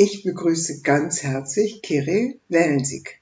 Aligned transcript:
Ich 0.00 0.22
begrüße 0.22 0.82
ganz 0.82 1.24
herzlich 1.24 1.82
Kiri 1.82 2.38
Wellensig. 2.48 3.20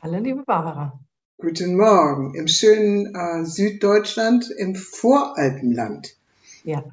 Hallo, 0.00 0.20
liebe 0.20 0.44
Barbara. 0.44 1.00
Guten 1.36 1.76
Morgen 1.76 2.36
im 2.36 2.46
schönen 2.46 3.12
äh, 3.12 3.44
Süddeutschland 3.44 4.48
im 4.56 4.76
Voralpenland. 4.76 6.14
Ja. 6.62 6.84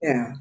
Ja. 0.00 0.40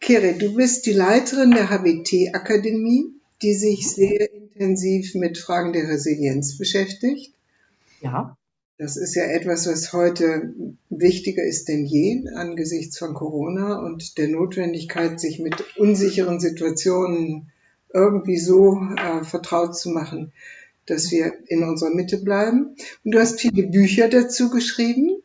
Kiri, 0.00 0.36
du 0.36 0.54
bist 0.54 0.84
die 0.84 0.92
Leiterin 0.92 1.52
der 1.52 1.70
HBT-Akademie, 1.70 3.06
die 3.40 3.54
sich 3.54 3.90
sehr 3.90 4.30
intensiv 4.30 5.14
mit 5.14 5.38
Fragen 5.38 5.72
der 5.72 5.88
Resilienz 5.88 6.58
beschäftigt. 6.58 7.32
Ja. 8.02 8.36
Das 8.80 8.96
ist 8.96 9.14
ja 9.14 9.24
etwas, 9.24 9.66
was 9.66 9.92
heute 9.92 10.54
wichtiger 10.88 11.44
ist 11.44 11.68
denn 11.68 11.84
je 11.84 12.26
angesichts 12.34 12.96
von 12.96 13.12
Corona 13.12 13.78
und 13.78 14.16
der 14.16 14.28
Notwendigkeit, 14.28 15.20
sich 15.20 15.38
mit 15.38 15.76
unsicheren 15.76 16.40
Situationen 16.40 17.52
irgendwie 17.92 18.38
so 18.38 18.80
äh, 18.96 19.22
vertraut 19.22 19.76
zu 19.76 19.90
machen, 19.90 20.32
dass 20.86 21.10
wir 21.10 21.34
in 21.48 21.62
unserer 21.62 21.90
Mitte 21.90 22.16
bleiben. 22.16 22.74
Und 23.04 23.12
du 23.12 23.18
hast 23.18 23.38
viele 23.38 23.64
Bücher 23.64 24.08
dazu 24.08 24.48
geschrieben. 24.48 25.22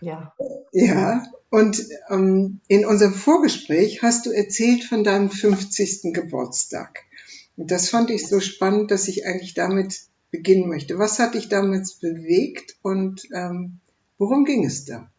Ja. 0.00 0.34
Ja. 0.72 1.22
Und 1.48 1.86
ähm, 2.10 2.58
in 2.66 2.84
unserem 2.84 3.14
Vorgespräch 3.14 4.02
hast 4.02 4.26
du 4.26 4.32
erzählt 4.32 4.82
von 4.82 5.04
deinem 5.04 5.30
50. 5.30 6.12
Geburtstag. 6.12 7.04
Und 7.56 7.70
das 7.70 7.88
fand 7.88 8.10
ich 8.10 8.26
so 8.26 8.40
spannend, 8.40 8.90
dass 8.90 9.06
ich 9.06 9.26
eigentlich 9.26 9.54
damit 9.54 9.94
beginnen 10.30 10.68
möchte. 10.68 10.98
Was 10.98 11.18
hat 11.18 11.34
dich 11.34 11.48
damals 11.48 11.98
bewegt 11.98 12.76
und 12.82 13.22
ähm, 13.34 13.80
worum 14.18 14.44
ging 14.44 14.64
es 14.64 14.84
da? 14.84 15.10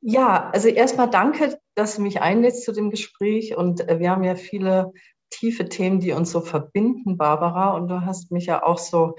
Ja, 0.00 0.50
also 0.50 0.68
erstmal 0.68 1.10
danke, 1.10 1.58
dass 1.74 1.96
du 1.96 2.02
mich 2.02 2.20
einlädst 2.20 2.64
zu 2.64 2.72
dem 2.72 2.90
Gespräch. 2.90 3.56
Und 3.56 3.88
äh, 3.88 3.98
wir 3.98 4.10
haben 4.10 4.22
ja 4.22 4.36
viele 4.36 4.92
tiefe 5.30 5.68
Themen, 5.68 5.98
die 5.98 6.12
uns 6.12 6.30
so 6.30 6.40
verbinden, 6.40 7.16
Barbara. 7.16 7.70
Und 7.70 7.88
du 7.88 8.02
hast 8.02 8.30
mich 8.30 8.46
ja 8.46 8.62
auch 8.62 8.78
so 8.78 9.16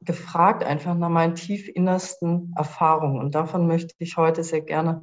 gefragt, 0.00 0.64
einfach 0.64 0.96
nach 0.96 1.10
meinen 1.10 1.34
tief 1.34 1.68
innersten 1.68 2.52
Erfahrungen. 2.56 3.20
Und 3.20 3.34
davon 3.34 3.66
möchte 3.66 3.94
ich 3.98 4.16
heute 4.16 4.42
sehr 4.42 4.62
gerne, 4.62 5.02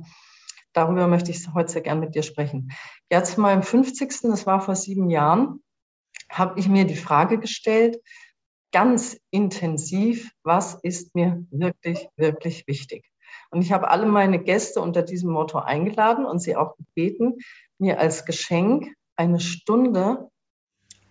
darüber 0.73 1.07
möchte 1.07 1.31
ich 1.31 1.53
heute 1.53 1.71
sehr 1.71 1.81
gerne 1.83 2.01
mit 2.01 2.15
dir 2.15 2.23
sprechen. 2.23 2.71
Ja, 3.11 3.23
zu 3.23 3.39
meinem 3.39 3.63
50. 3.63 4.23
Das 4.23 4.45
war 4.45 4.59
vor 4.59 4.75
sieben 4.75 5.09
Jahren, 5.09 5.61
habe 6.29 6.59
ich 6.59 6.67
mir 6.67 6.85
die 6.85 6.95
Frage 6.95 7.39
gestellt, 7.39 7.99
ganz 8.71 9.19
intensiv, 9.31 10.31
was 10.43 10.75
ist 10.83 11.15
mir 11.15 11.45
wirklich, 11.51 12.07
wirklich 12.15 12.67
wichtig? 12.67 13.09
Und 13.49 13.61
ich 13.61 13.71
habe 13.71 13.89
alle 13.89 14.05
meine 14.05 14.39
Gäste 14.39 14.81
unter 14.81 15.03
diesem 15.03 15.31
Motto 15.31 15.59
eingeladen 15.59 16.25
und 16.25 16.39
sie 16.39 16.55
auch 16.55 16.75
gebeten, 16.77 17.35
mir 17.79 17.99
als 17.99 18.25
Geschenk 18.25 18.93
eine 19.15 19.39
Stunde 19.39 20.29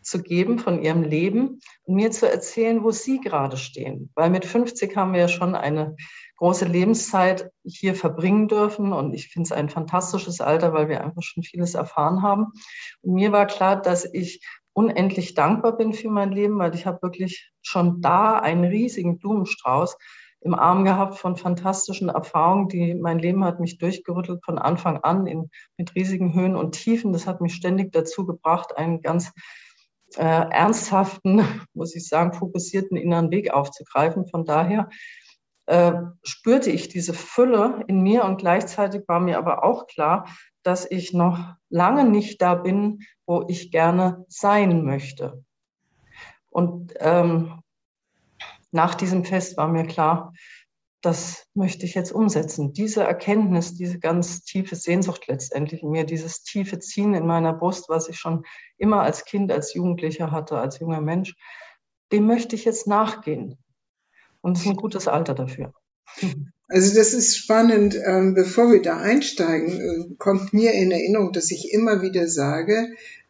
zu 0.03 0.23
geben 0.23 0.59
von 0.59 0.83
ihrem 0.83 1.03
Leben 1.03 1.61
und 1.83 1.97
mir 1.97 2.13
zu 2.13 2.31
erzählen, 2.31 2.85
wo 2.85 2.93
sie 2.93 3.21
gerade 3.21 3.57
stehen. 3.57 4.11
Weil 4.15 4.31
mit 4.31 4.45
50 4.45 4.97
haben 4.97 5.13
wir 5.13 5.21
ja 5.21 5.29
schon 5.29 5.57
eine 5.57 5.97
große 6.37 6.67
Lebenszeit 6.67 7.51
hier 7.65 7.95
verbringen 7.95 8.47
dürfen 8.47 8.93
und 8.93 9.15
ich 9.15 9.29
finde 9.29 9.47
es 9.47 9.53
ein 9.53 9.69
fantastisches 9.69 10.41
Alter, 10.41 10.73
weil 10.73 10.89
wir 10.89 11.03
einfach 11.03 11.23
schon 11.23 11.43
vieles 11.43 11.75
erfahren 11.75 12.23
haben. 12.23 12.53
Und 13.01 13.15
mir 13.15 13.33
war 13.33 13.47
klar, 13.47 13.81
dass 13.81 14.05
ich 14.05 14.41
unendlich 14.77 15.33
dankbar 15.33 15.77
bin 15.77 15.95
für 15.95 16.11
mein 16.11 16.33
Leben, 16.33 16.59
weil 16.59 16.75
ich 16.75 16.85
habe 16.85 17.01
wirklich 17.01 17.51
schon 17.63 18.03
da 18.03 18.39
einen 18.39 18.65
riesigen 18.65 19.19
Blumenstrauß 19.19 19.97
im 20.43 20.55
Arm 20.55 20.85
gehabt 20.85 21.17
von 21.17 21.37
fantastischen 21.37 22.11
Erfahrungen, 22.11 22.69
die 22.69 22.95
mein 22.95 23.19
Leben 23.19 23.43
hat 23.43 23.59
mich 23.59 23.79
durchgerüttelt 23.79 24.45
von 24.45 24.59
Anfang 24.59 24.99
an 24.99 25.27
in, 25.27 25.51
mit 25.79 25.95
riesigen 25.95 26.35
Höhen 26.35 26.57
und 26.57 26.73
Tiefen. 26.73 27.15
Das 27.15 27.27
hat 27.27 27.41
mich 27.41 27.55
ständig 27.55 27.91
dazu 27.93 28.27
gebracht, 28.27 28.77
einen 28.77 29.01
ganz 29.01 29.33
äh, 30.17 30.23
ernsthaften, 30.23 31.43
muss 31.73 31.97
ich 31.97 32.07
sagen, 32.07 32.35
fokussierten 32.35 32.99
inneren 32.99 33.31
Weg 33.31 33.55
aufzugreifen. 33.55 34.27
Von 34.29 34.45
daher 34.45 34.91
äh, 35.65 35.93
spürte 36.23 36.71
ich 36.71 36.89
diese 36.89 37.15
Fülle 37.15 37.83
in 37.89 38.03
mir 38.03 38.25
und 38.25 38.37
gleichzeitig 38.37 39.05
war 39.09 39.21
mir 39.21 39.39
aber 39.39 39.65
auch 39.65 39.87
klar, 39.87 40.27
dass 40.67 40.91
ich 40.91 41.13
noch 41.13 41.55
lange 41.69 42.05
nicht 42.05 42.43
da 42.43 42.55
bin, 42.55 43.01
wo 43.25 43.45
ich 43.49 43.71
gerne 43.71 44.25
sein 44.29 44.85
möchte. 44.85 45.45
Und 46.51 46.95
ähm, 46.99 47.63
nach 48.73 48.95
diesem 48.95 49.25
Fest 49.25 49.57
war 49.57 49.69
mir 49.69 49.87
klar, 49.87 50.33
das 51.03 51.47
möchte 51.55 51.87
ich 51.87 51.95
jetzt 51.95 52.11
umsetzen. 52.11 52.73
Diese 52.73 53.05
Erkenntnis, 53.05 53.75
diese 53.75 54.01
ganz 54.01 54.43
tiefe 54.43 54.75
Sehnsucht 54.75 55.29
letztendlich 55.29 55.83
in 55.83 55.91
mir, 55.91 56.05
dieses 56.05 56.43
tiefe 56.43 56.81
Ziehen 56.81 57.15
in 57.15 57.27
meiner 57.27 57.53
Brust, 57.53 57.89
was 57.89 58.09
ich 58.09 58.19
schon 58.19 58.45
immer 58.77 59.03
als 59.03 59.25
Kind, 59.25 59.53
als 59.53 59.73
Jugendlicher 59.73 60.33
hatte, 60.33 60.59
als 60.59 60.81
junger 60.81 61.01
Mensch, 61.01 61.37
dem 62.11 62.27
möchte 62.27 62.57
ich 62.57 62.65
jetzt 62.65 62.89
nachgehen. 62.89 63.57
Und 64.41 64.57
es 64.57 64.65
ist 64.65 64.71
ein 64.71 64.77
gutes 64.77 65.07
Alter 65.07 65.35
dafür. 65.35 65.73
Also 66.69 66.95
das 66.95 67.13
ist 67.13 67.37
spannend. 67.37 67.97
Ähm, 68.05 68.35
bevor 68.35 68.73
wir 68.73 68.83
da 68.83 68.99
einsteigen, 68.99 69.81
äh, 69.81 70.15
kommt 70.19 70.53
mir 70.53 70.73
in 70.73 70.91
Erinnerung, 70.91 71.33
dass 71.33 71.51
ich 71.51 71.73
immer 71.73 72.03
wieder 72.03 72.29
sage, 72.29 72.89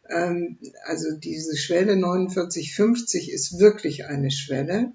ähm, 0.09 0.57
also 0.85 1.15
diese 1.17 1.55
Schwelle 1.55 1.93
4950 1.93 3.31
ist 3.31 3.59
wirklich 3.59 4.05
eine 4.05 4.31
Schwelle. 4.31 4.93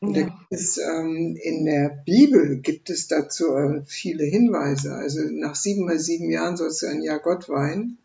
Und 0.00 0.16
ja. 0.16 0.22
da 0.22 0.28
gibt 0.28 0.52
es, 0.52 0.78
ähm, 0.78 1.38
in 1.40 1.64
der 1.64 2.02
Bibel 2.04 2.60
gibt 2.60 2.90
es 2.90 3.06
dazu 3.06 3.54
äh, 3.54 3.82
viele 3.86 4.24
Hinweise. 4.24 4.94
Also 4.94 5.20
nach 5.22 5.54
sieben 5.54 5.84
mal 5.84 5.98
sieben 5.98 6.30
Jahren 6.30 6.56
sollst 6.56 6.82
du 6.82 6.86
ein 6.86 7.02
Jahr 7.02 7.20
Gott 7.20 7.48
weihen. 7.48 7.98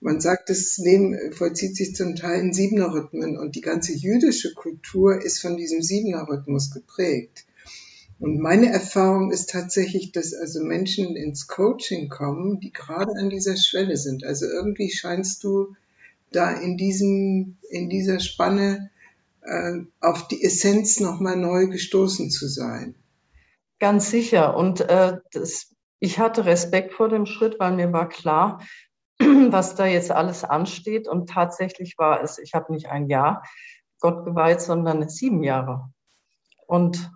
Man 0.00 0.20
sagt, 0.20 0.50
das 0.50 0.78
Leben 0.78 1.16
vollzieht 1.30 1.76
sich 1.76 1.94
zum 1.94 2.16
Teil 2.16 2.40
in 2.40 2.52
Siebener-Rhythmen 2.52 3.38
und 3.38 3.54
die 3.54 3.60
ganze 3.60 3.92
jüdische 3.92 4.52
Kultur 4.52 5.22
ist 5.22 5.38
von 5.40 5.56
diesem 5.56 5.80
Siebener-Rhythmus 5.80 6.72
geprägt. 6.72 7.46
Und 8.18 8.40
meine 8.40 8.70
Erfahrung 8.70 9.30
ist 9.30 9.50
tatsächlich, 9.50 10.12
dass 10.12 10.32
also 10.32 10.62
Menschen 10.62 11.16
ins 11.16 11.48
Coaching 11.48 12.08
kommen, 12.08 12.60
die 12.60 12.72
gerade 12.72 13.12
an 13.18 13.28
dieser 13.28 13.56
Schwelle 13.56 13.96
sind. 13.96 14.24
Also 14.24 14.46
irgendwie 14.46 14.90
scheinst 14.90 15.44
du 15.44 15.76
da 16.32 16.50
in 16.50 16.76
diesem, 16.76 17.58
in 17.70 17.90
dieser 17.90 18.20
Spanne 18.20 18.90
äh, 19.42 19.80
auf 20.00 20.28
die 20.28 20.42
Essenz 20.42 20.98
nochmal 20.98 21.36
neu 21.36 21.66
gestoßen 21.66 22.30
zu 22.30 22.48
sein. 22.48 22.94
Ganz 23.78 24.10
sicher. 24.10 24.56
Und 24.56 24.80
äh, 24.80 25.18
das, 25.32 25.74
ich 26.00 26.18
hatte 26.18 26.46
Respekt 26.46 26.94
vor 26.94 27.08
dem 27.08 27.26
Schritt, 27.26 27.60
weil 27.60 27.72
mir 27.72 27.92
war 27.92 28.08
klar, 28.08 28.62
was 29.18 29.74
da 29.74 29.86
jetzt 29.86 30.10
alles 30.10 30.42
ansteht. 30.42 31.06
Und 31.06 31.28
tatsächlich 31.28 31.98
war 31.98 32.22
es, 32.22 32.38
ich 32.38 32.54
habe 32.54 32.72
nicht 32.72 32.88
ein 32.88 33.08
Jahr 33.08 33.42
Gott 34.00 34.24
geweiht, 34.24 34.62
sondern 34.62 35.06
sieben 35.10 35.42
Jahre. 35.42 35.90
Und 36.66 37.10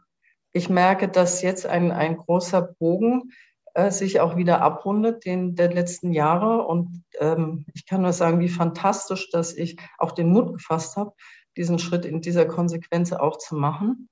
ich 0.53 0.69
merke, 0.69 1.09
dass 1.09 1.43
jetzt 1.43 1.67
ein, 1.67 1.93
ein 1.93 2.17
großer 2.17 2.63
Bogen 2.63 3.33
äh, 3.75 3.91
sich 3.91 4.21
auch 4.21 4.37
wieder 4.37 4.63
abrundet, 4.63 5.25
den 5.25 5.55
der 5.55 5.73
letzten 5.73 6.13
Jahre. 6.13 6.67
Und 6.67 7.05
ähm, 7.21 7.67
ich 7.75 7.87
kann 7.87 8.03
nur 8.03 8.13
sagen, 8.13 8.41
wie 8.41 8.49
fantastisch, 8.49 9.31
dass 9.31 9.55
ich 9.55 9.79
auch 9.99 10.13
den 10.13 10.31
Mut 10.31 10.53
gefasst 10.55 10.97
habe, 10.97 11.13
diesen 11.57 11.79
Schritt 11.79 12.05
in 12.05 12.21
dieser 12.21 12.47
Konsequenz 12.47 13.13
auch 13.13 13.39
zu 13.39 13.55
machen. 13.55 14.09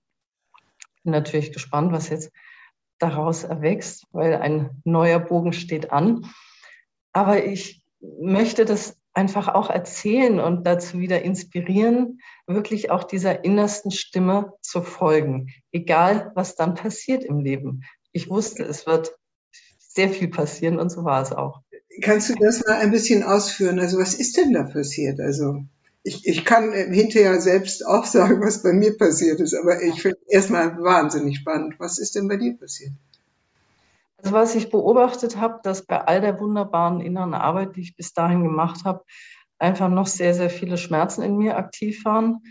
Bin 1.02 1.12
natürlich 1.12 1.52
gespannt, 1.52 1.92
was 1.92 2.08
jetzt 2.08 2.30
daraus 2.98 3.44
erwächst, 3.44 4.06
weil 4.12 4.36
ein 4.36 4.82
neuer 4.84 5.18
Bogen 5.18 5.52
steht 5.52 5.92
an. 5.92 6.26
Aber 7.12 7.44
ich 7.44 7.82
möchte 8.00 8.64
das 8.64 8.97
einfach 9.14 9.48
auch 9.48 9.70
erzählen 9.70 10.38
und 10.38 10.66
dazu 10.66 10.98
wieder 10.98 11.22
inspirieren, 11.22 12.20
wirklich 12.46 12.90
auch 12.90 13.04
dieser 13.04 13.44
innersten 13.44 13.90
Stimme 13.90 14.52
zu 14.62 14.82
folgen, 14.82 15.48
egal 15.72 16.32
was 16.34 16.54
dann 16.54 16.74
passiert 16.74 17.24
im 17.24 17.40
Leben. 17.40 17.82
Ich 18.12 18.30
wusste, 18.30 18.62
es 18.64 18.86
wird 18.86 19.16
sehr 19.78 20.10
viel 20.10 20.28
passieren 20.28 20.78
und 20.78 20.90
so 20.90 21.04
war 21.04 21.22
es 21.22 21.32
auch. 21.32 21.62
Kannst 22.02 22.30
du 22.30 22.34
das 22.34 22.64
mal 22.64 22.76
ein 22.76 22.92
bisschen 22.92 23.24
ausführen? 23.24 23.80
Also 23.80 23.98
was 23.98 24.14
ist 24.14 24.36
denn 24.36 24.52
da 24.52 24.62
passiert? 24.62 25.18
Also 25.20 25.64
ich, 26.04 26.26
ich 26.26 26.44
kann 26.44 26.72
hinterher 26.72 27.40
selbst 27.40 27.84
auch 27.84 28.04
sagen, 28.16 28.40
was 28.40 28.62
bei 28.62 28.72
mir 28.72 28.96
passiert 28.96 29.40
ist, 29.40 29.54
aber 29.54 29.82
ich 29.82 30.00
finde 30.00 30.18
erstmal 30.28 30.78
wahnsinnig 30.78 31.38
spannend. 31.38 31.74
Was 31.78 31.98
ist 31.98 32.14
denn 32.14 32.28
bei 32.28 32.36
dir 32.36 32.56
passiert? 32.56 32.92
Also 34.18 34.34
was 34.34 34.54
ich 34.56 34.70
beobachtet 34.70 35.36
habe, 35.36 35.60
dass 35.62 35.86
bei 35.86 36.00
all 36.04 36.20
der 36.20 36.40
wunderbaren 36.40 37.00
inneren 37.00 37.34
Arbeit, 37.34 37.76
die 37.76 37.82
ich 37.82 37.96
bis 37.96 38.12
dahin 38.12 38.42
gemacht 38.42 38.84
habe, 38.84 39.04
einfach 39.58 39.88
noch 39.88 40.06
sehr, 40.06 40.34
sehr 40.34 40.50
viele 40.50 40.76
Schmerzen 40.76 41.22
in 41.22 41.36
mir 41.36 41.56
aktiv 41.56 42.04
waren. 42.04 42.42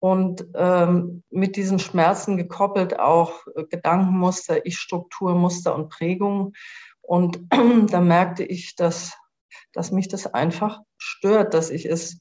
Und 0.00 0.46
ähm, 0.54 1.22
mit 1.30 1.56
diesen 1.56 1.78
Schmerzen 1.78 2.36
gekoppelt 2.36 2.98
auch 2.98 3.46
äh, 3.54 3.64
Gedankenmuster, 3.64 4.66
Ich-Strukturmuster 4.66 5.74
und 5.74 5.88
Prägungen. 5.88 6.52
Und 7.00 7.40
da 7.90 8.00
merkte 8.02 8.44
ich, 8.44 8.76
dass, 8.76 9.16
dass 9.72 9.92
mich 9.92 10.08
das 10.08 10.26
einfach 10.26 10.80
stört, 10.98 11.54
dass 11.54 11.70
ich 11.70 11.86
es 11.86 12.20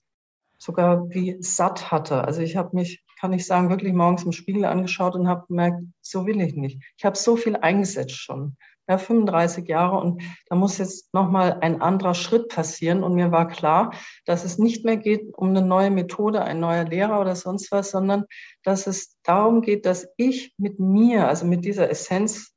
sogar 0.58 1.10
wie 1.10 1.36
satt 1.42 1.92
hatte. 1.92 2.24
Also 2.24 2.40
ich 2.40 2.56
habe 2.56 2.70
mich, 2.74 3.04
kann 3.20 3.34
ich 3.34 3.46
sagen, 3.46 3.70
wirklich 3.70 3.92
morgens 3.92 4.24
im 4.24 4.32
Spiegel 4.32 4.64
angeschaut 4.64 5.16
und 5.16 5.28
habe 5.28 5.46
gemerkt, 5.48 5.82
so 6.02 6.26
will 6.26 6.40
ich 6.40 6.56
nicht. 6.56 6.82
Ich 6.96 7.04
habe 7.04 7.18
so 7.18 7.36
viel 7.36 7.58
eingesetzt 7.58 8.16
schon 8.16 8.56
ja, 8.88 8.98
35 8.98 9.68
Jahre 9.68 9.98
und 10.00 10.22
da 10.48 10.56
muss 10.56 10.78
jetzt 10.78 11.14
nochmal 11.14 11.60
ein 11.62 11.82
anderer 11.82 12.14
Schritt 12.14 12.50
passieren. 12.50 13.04
Und 13.04 13.16
mir 13.16 13.32
war 13.32 13.48
klar, 13.48 13.94
dass 14.26 14.44
es 14.44 14.58
nicht 14.58 14.84
mehr 14.84 14.98
geht 14.98 15.34
um 15.38 15.50
eine 15.50 15.62
neue 15.62 15.90
Methode, 15.90 16.44
ein 16.44 16.60
neuer 16.60 16.84
Lehrer 16.84 17.22
oder 17.22 17.36
sonst 17.36 17.72
was, 17.72 17.92
sondern 17.92 18.26
dass 18.64 18.88
es 18.88 19.18
darum 19.24 19.62
geht, 19.62 19.86
dass 19.86 20.08
ich 20.18 20.54
mit 20.58 20.80
mir, 20.80 21.28
also 21.28 21.46
mit 21.46 21.64
dieser 21.64 21.90
Essenz 21.90 22.54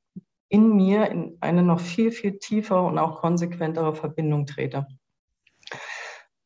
in 0.48 0.74
mir 0.74 1.10
in 1.10 1.36
eine 1.40 1.62
noch 1.62 1.80
viel, 1.80 2.10
viel 2.12 2.38
tiefere 2.38 2.82
und 2.82 2.98
auch 2.98 3.20
konsequentere 3.20 3.94
Verbindung 3.94 4.46
trete. 4.46 4.86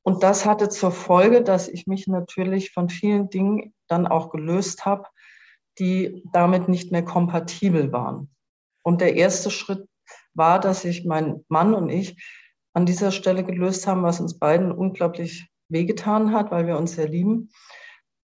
Und 0.03 0.23
das 0.23 0.47
hatte 0.47 0.69
zur 0.71 0.93
Folge, 0.93 1.43
dass 1.43 1.69
ich 1.69 1.87
mich 1.87 2.07
natürlich 2.07 2.73
von 2.73 2.89
vielen 2.89 3.29
Dingen 3.29 3.75
dann 3.87 4.07
auch 4.07 4.31
gelöst 4.31 4.87
habe, 4.87 5.05
die 5.79 6.23
damit 6.33 6.69
nicht 6.69 6.91
mehr 6.91 7.05
kompatibel 7.05 7.93
waren. 7.93 8.31
Und 8.91 9.01
der 9.01 9.15
erste 9.15 9.53
Schritt 9.53 9.89
war, 10.35 10.59
dass 10.59 10.83
sich 10.83 11.05
mein 11.05 11.45
Mann 11.47 11.75
und 11.75 11.91
ich 11.91 12.21
an 12.73 12.87
dieser 12.87 13.13
Stelle 13.13 13.45
gelöst 13.45 13.87
haben, 13.87 14.03
was 14.03 14.19
uns 14.19 14.37
beiden 14.37 14.73
unglaublich 14.73 15.49
wehgetan 15.69 16.33
hat, 16.33 16.51
weil 16.51 16.67
wir 16.67 16.77
uns 16.77 16.97
sehr 16.97 17.07
lieben. 17.07 17.51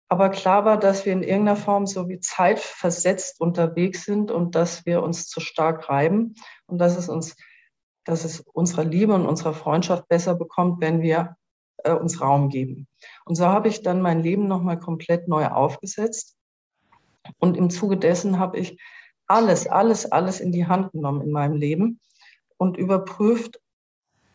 Aber 0.09 0.29
klar 0.29 0.65
war, 0.65 0.77
dass 0.77 1.07
wir 1.07 1.13
in 1.13 1.23
irgendeiner 1.23 1.55
Form 1.55 1.87
so 1.87 2.09
wie 2.09 2.19
zeitversetzt 2.19 3.41
unterwegs 3.41 4.05
sind 4.07 4.33
und 4.33 4.57
dass 4.57 4.85
wir 4.85 5.05
uns 5.05 5.29
zu 5.29 5.39
stark 5.39 5.89
reiben 5.89 6.35
und 6.67 6.79
dass 6.79 6.97
es 6.97 7.09
uns, 7.09 7.37
dass 8.05 8.25
es 8.25 8.41
unserer 8.41 8.83
Liebe 8.83 9.15
und 9.15 9.25
unserer 9.25 9.55
Freundschaft 9.55 10.09
besser 10.09 10.35
bekommt, 10.35 10.81
wenn 10.81 11.01
wir 11.01 11.37
äh, 11.85 11.93
uns 11.93 12.21
Raum 12.21 12.49
geben. 12.49 12.89
Und 13.25 13.37
so 13.37 13.47
habe 13.47 13.69
ich 13.69 13.85
dann 13.85 14.03
mein 14.03 14.21
Leben 14.21 14.49
nochmal 14.49 14.81
komplett 14.81 15.29
neu 15.29 15.47
aufgesetzt. 15.47 16.37
Und 17.39 17.57
im 17.57 17.71
Zuge 17.71 17.97
dessen 17.97 18.41
habe 18.41 18.59
ich 18.59 18.77
alles, 19.27 19.67
alles, 19.67 20.11
alles 20.11 20.41
in 20.41 20.53
die 20.53 20.67
Hand 20.67 20.93
genommen 20.93 21.23
in 21.23 21.31
meinem 21.31 21.57
Leben 21.57 22.01
und 22.57 22.77
überprüft, 22.77 23.61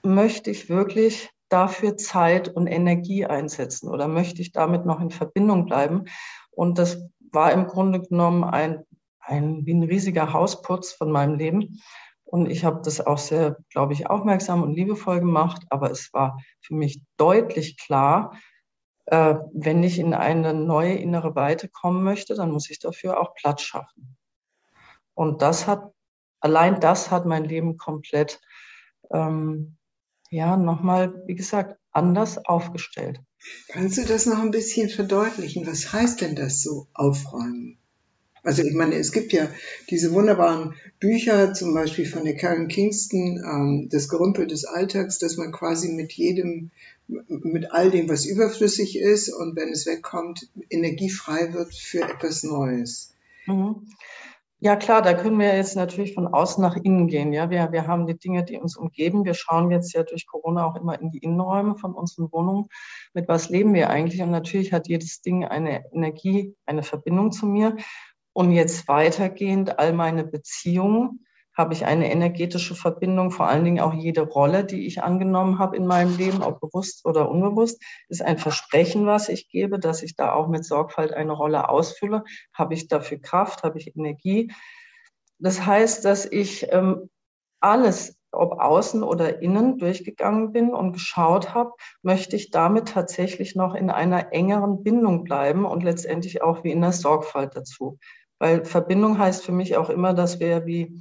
möchte 0.04 0.52
ich 0.52 0.70
wirklich 0.70 1.30
dafür 1.50 1.98
Zeit 1.98 2.48
und 2.48 2.68
Energie 2.68 3.26
einsetzen 3.26 3.90
oder 3.90 4.08
möchte 4.08 4.42
ich 4.42 4.52
damit 4.52 4.86
noch 4.86 5.02
in 5.02 5.12
Verbindung 5.12 5.66
bleiben? 5.66 6.06
Und 6.52 6.78
das 6.78 7.04
war 7.32 7.52
im 7.52 7.68
Grunde 7.68 8.02
genommen 8.02 8.44
ein, 8.44 8.84
ein, 9.20 9.66
wie 9.66 9.74
ein 9.74 9.84
riesiger 9.84 10.34
Hausputz 10.34 10.94
von 10.94 11.12
meinem 11.12 11.36
Leben. 11.36 11.82
Und 12.24 12.50
ich 12.50 12.64
habe 12.64 12.82
das 12.84 13.06
auch 13.06 13.18
sehr, 13.18 13.58
glaube 13.70 13.94
ich, 13.94 14.10
aufmerksam 14.10 14.64
und 14.64 14.74
liebevoll 14.74 15.20
gemacht. 15.20 15.64
Aber 15.70 15.92
es 15.92 16.14
war 16.14 16.40
für 16.62 16.76
mich 16.76 17.04
deutlich 17.18 17.78
klar, 17.78 18.34
äh, 19.06 19.36
wenn 19.54 19.84
ich 19.84 20.00
in 20.00 20.14
eine 20.14 20.54
neue 20.54 20.94
innere 20.94 21.36
Weite 21.36 21.68
kommen 21.68 22.04
möchte, 22.04 22.36
dann 22.36 22.52
muss 22.52 22.70
ich 22.70 22.80
dafür 22.80 23.20
auch 23.20 23.36
Platz 23.36 23.62
schaffen. 23.62 24.16
Und 25.14 25.42
das 25.42 25.68
hat, 25.68 25.94
allein 26.40 26.80
das 26.80 27.12
hat 27.12 27.26
mein 27.26 27.46
Leben 27.46 27.78
komplett 27.78 28.40
ähm, 29.12 29.78
ja, 30.32 30.56
nochmal, 30.56 31.24
wie 31.28 31.36
gesagt, 31.36 31.78
anders 31.92 32.38
aufgestellt. 32.46 33.20
Kannst 33.68 33.98
du 33.98 34.06
das 34.06 34.26
noch 34.26 34.40
ein 34.40 34.52
bisschen 34.52 34.90
verdeutlichen? 34.90 35.68
Was 35.68 35.92
heißt 35.92 36.22
denn 36.22 36.36
das 36.36 36.62
so, 36.62 36.88
aufräumen? 36.94 37.78
Also 38.44 38.64
ich 38.64 38.74
meine, 38.74 38.96
es 38.96 39.12
gibt 39.12 39.34
ja 39.34 39.48
diese 39.90 40.14
wunderbaren 40.14 40.74
Bücher, 41.00 41.54
zum 41.54 41.76
Beispiel 41.76 42.08
von 42.08 42.24
der 42.24 42.36
Karen 42.36 42.70
Kingston, 42.70 43.38
ähm, 43.46 43.90
das 43.92 44.10
Gerümpel 44.10 44.48
des 44.48 44.66
Alltags, 44.66 45.20
dass 45.20 45.38
man 45.38 45.52
quasi 45.52 45.90
mit 45.90 46.14
jedem, 46.14 46.72
mit 47.08 47.72
all 47.72 47.92
dem, 47.92 48.10
was 48.10 48.26
überflüssig 48.26 48.98
ist 48.98 49.30
und 49.30 49.56
wenn 49.56 49.70
es 49.70 49.86
wegkommt, 49.86 50.50
energiefrei 50.72 51.54
wird 51.54 51.76
für 51.76 52.02
etwas 52.02 52.42
Neues. 52.44 53.14
Mhm. 53.46 53.88
Ja 54.64 54.76
klar, 54.76 55.02
da 55.02 55.16
können 55.16 55.40
wir 55.40 55.56
jetzt 55.56 55.76
natürlich 55.76 56.14
von 56.14 56.28
außen 56.28 56.62
nach 56.62 56.76
innen 56.76 57.08
gehen. 57.08 57.34
Ja, 57.34 57.50
wir, 57.50 57.72
wir 57.72 57.88
haben 57.88 58.06
die 58.06 58.20
Dinge, 58.20 58.44
die 58.44 58.60
uns 58.60 58.78
umgeben. 58.78 59.26
Wir 59.26 59.34
schauen 59.34 59.72
jetzt 59.72 59.92
ja 59.94 60.04
durch 60.04 60.28
Corona 60.28 60.68
auch 60.68 60.76
immer 60.76 61.02
in 61.02 61.10
die 61.10 61.18
Innenräume 61.18 61.76
von 61.78 61.96
unseren 61.96 62.32
Wohnungen. 62.32 62.70
Mit 63.16 63.28
was 63.28 63.50
leben 63.50 63.74
wir 63.74 63.90
eigentlich? 63.90 64.22
Und 64.22 64.30
natürlich 64.30 64.72
hat 64.72 64.88
jedes 64.88 65.22
Ding 65.22 65.46
eine 65.46 65.92
Energie, 65.92 66.56
eine 66.68 66.84
Verbindung 66.84 67.32
zu 67.32 67.48
mir. 67.48 67.76
Und 68.34 68.52
jetzt 68.52 68.88
weitergehend 68.88 69.80
all 69.80 69.94
meine 69.94 70.24
Beziehungen 70.24 71.26
habe 71.62 71.76
ich 71.76 71.86
eine 71.86 72.12
energetische 72.12 72.74
Verbindung, 72.74 73.30
vor 73.30 73.48
allen 73.48 73.64
Dingen 73.64 73.82
auch 73.82 73.94
jede 73.94 74.22
Rolle, 74.22 74.66
die 74.66 74.88
ich 74.88 75.04
angenommen 75.04 75.60
habe 75.60 75.78
in 75.78 75.86
meinem 75.86 76.18
Leben, 76.18 76.42
ob 76.42 76.60
bewusst 76.60 77.06
oder 77.06 77.30
unbewusst, 77.30 77.80
ist 78.10 78.24
ein 78.24 78.40
Versprechen, 78.40 79.06
was 79.06 79.30
ich 79.30 79.48
gebe, 79.48 79.78
dass 79.78 80.02
ich 80.02 80.16
da 80.16 80.34
auch 80.34 80.48
mit 80.48 80.66
Sorgfalt 80.66 81.14
eine 81.14 81.34
Rolle 81.34 81.70
ausfülle. 81.70 82.24
Habe 82.52 82.74
ich 82.74 82.88
dafür 82.88 83.20
Kraft, 83.20 83.62
habe 83.62 83.78
ich 83.78 83.96
Energie? 83.96 84.52
Das 85.38 85.64
heißt, 85.64 86.04
dass 86.04 86.26
ich 86.26 86.66
ähm, 86.72 87.12
alles, 87.60 88.18
ob 88.32 88.54
außen 88.60 89.04
oder 89.04 89.44
innen, 89.44 89.78
durchgegangen 89.78 90.52
bin 90.52 90.74
und 90.74 90.94
geschaut 90.94 91.54
habe, 91.54 91.74
möchte 92.02 92.38
ich 92.38 92.50
damit 92.50 92.88
tatsächlich 92.88 93.56
noch 93.56 93.76
in 93.76 93.92
einer 93.92 94.34
engeren 94.34 94.82
Bindung 94.82 95.26
bleiben 95.26 95.66
und 95.66 95.84
letztendlich 95.84 96.42
auch 96.42 96.64
wie 96.64 96.72
in 96.72 96.82
der 96.82 96.92
Sorgfalt 96.92 97.56
dazu. 97.56 98.00
Weil 98.40 98.66
Verbindung 98.66 99.20
heißt 99.20 99.46
für 99.46 99.52
mich 99.52 99.78
auch 99.78 99.92
immer, 99.92 100.16
dass 100.16 100.40
wir 100.40 100.66
wie 100.66 100.98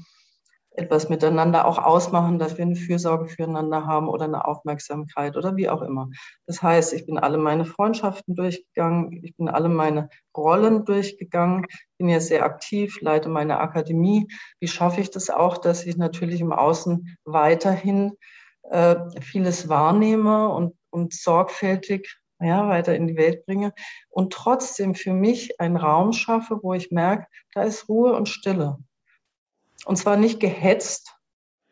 etwas 0.73 1.09
miteinander 1.09 1.67
auch 1.67 1.79
ausmachen, 1.79 2.39
dass 2.39 2.57
wir 2.57 2.65
eine 2.65 2.77
Fürsorge 2.77 3.29
füreinander 3.29 3.87
haben 3.87 4.09
oder 4.09 4.25
eine 4.25 4.45
Aufmerksamkeit 4.45 5.37
oder 5.37 5.57
wie 5.57 5.69
auch 5.69 5.83
immer. 5.83 6.09
Das 6.47 6.63
heißt, 6.63 6.93
ich 6.93 7.07
bin 7.07 7.19
alle 7.19 7.39
meine 7.39 7.65
Freundschaften 7.65 8.37
durchgegangen, 8.37 9.21
ich 9.25 9.37
bin 9.37 9.49
alle 9.49 9.69
meine 9.69 10.09
Rollen 10.37 10.85
durchgegangen, 10.85 11.67
bin 11.99 12.09
ja 12.09 12.21
sehr 12.21 12.45
aktiv, 12.45 13.01
leite 13.01 13.29
meine 13.29 13.59
Akademie. 13.59 14.29
Wie 14.61 14.69
schaffe 14.69 15.01
ich 15.01 15.11
das 15.11 15.29
auch, 15.29 15.59
dass 15.59 15.85
ich 15.85 15.97
natürlich 15.97 16.41
im 16.41 16.53
Außen 16.53 17.17
weiterhin 17.25 18.13
äh, 18.71 18.97
vieles 19.21 19.69
wahrnehme 19.69 20.49
und, 20.51 20.75
und 20.91 21.13
sorgfältig 21.13 22.21
ja, 22.41 22.69
weiter 22.69 22.95
in 22.95 23.07
die 23.07 23.17
Welt 23.17 23.45
bringe 23.45 23.73
und 24.09 24.33
trotzdem 24.33 24.95
für 24.95 25.13
mich 25.13 25.61
einen 25.61 25.77
Raum 25.77 26.13
schaffe, 26.13 26.61
wo 26.63 26.73
ich 26.73 26.91
merke, 26.91 27.27
da 27.53 27.63
ist 27.65 27.89
Ruhe 27.89 28.15
und 28.15 28.29
Stille. 28.29 28.79
Und 29.87 29.97
zwar 29.97 30.17
nicht 30.17 30.41
gehetzt 30.41 31.15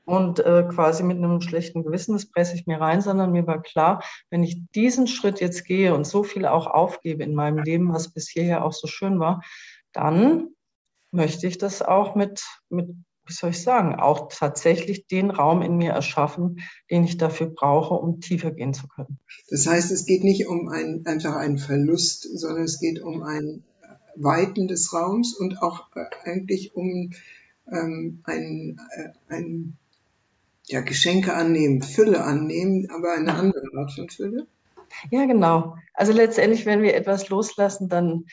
und 0.05 0.39
äh, 0.41 0.65
quasi 0.69 1.03
mit 1.03 1.19
einem 1.19 1.41
schlechten 1.43 1.85
Gewissen, 1.85 2.15
das 2.15 2.27
presse 2.27 2.55
ich 2.55 2.67
mir 2.67 2.81
rein, 2.81 3.03
sondern 3.03 3.33
mir 3.33 3.47
war 3.47 3.61
klar, 3.61 4.03
wenn 4.31 4.43
ich 4.43 4.63
diesen 4.75 5.07
Schritt 5.07 5.41
jetzt 5.41 5.67
gehe 5.67 5.95
und 5.95 6.07
so 6.07 6.23
viel 6.23 6.47
auch 6.47 6.67
aufgebe 6.67 7.23
in 7.23 7.35
meinem 7.35 7.59
Leben, 7.59 7.93
was 7.93 8.13
bis 8.13 8.29
hierher 8.29 8.65
auch 8.65 8.73
so 8.73 8.87
schön 8.87 9.21
war, 9.21 9.43
dann 9.93 10.49
möchte 11.11 11.47
ich 11.47 11.59
das 11.59 11.83
auch 11.83 12.15
mit, 12.15 12.43
mit 12.71 12.89
wie 13.27 13.33
soll 13.35 13.51
ich 13.51 13.63
sagen, 13.63 13.97
auch 13.97 14.29
tatsächlich 14.31 15.07
den 15.07 15.31
Raum 15.31 15.61
in 15.61 15.77
mir 15.77 15.93
erschaffen, 15.93 16.61
den 16.91 17.05
ich 17.05 17.19
dafür 17.19 17.49
brauche, 17.49 17.93
um 17.93 18.21
tiefer 18.21 18.51
gehen 18.51 18.73
zu 18.73 18.89
können. 18.89 19.19
Das 19.51 19.67
heißt, 19.67 19.91
es 19.91 20.07
geht 20.07 20.25
nicht 20.25 20.47
um 20.47 20.71
ein, 20.71 21.05
einfach 21.05 21.37
einen 21.37 21.59
Verlust, 21.59 22.23
sondern 22.23 22.65
es 22.65 22.81
geht 22.81 23.03
um 23.03 23.23
ein 23.23 23.65
Weiten 24.17 24.69
des 24.69 24.93
Raums 24.93 25.35
und 25.35 25.63
auch 25.63 25.95
äh, 25.95 26.07
eigentlich 26.25 26.75
um 26.75 27.13
ähm, 27.73 28.23
ein, 28.25 28.81
äh, 28.97 29.35
ein 29.35 29.77
ja, 30.67 30.81
Geschenke 30.81 31.35
annehmen, 31.35 31.83
Fülle 31.83 32.23
annehmen, 32.23 32.89
aber 32.95 33.15
eine 33.15 33.35
andere 33.35 33.67
Art 33.77 33.93
von 33.93 34.09
Fülle? 34.09 34.47
Ja, 35.11 35.27
genau. 35.27 35.77
Also 35.95 36.13
letztendlich, 36.13 36.67
wenn 36.67 36.83
wir 36.83 36.95
etwas 36.95 37.29
loslassen, 37.29 37.89
dann 37.89 38.27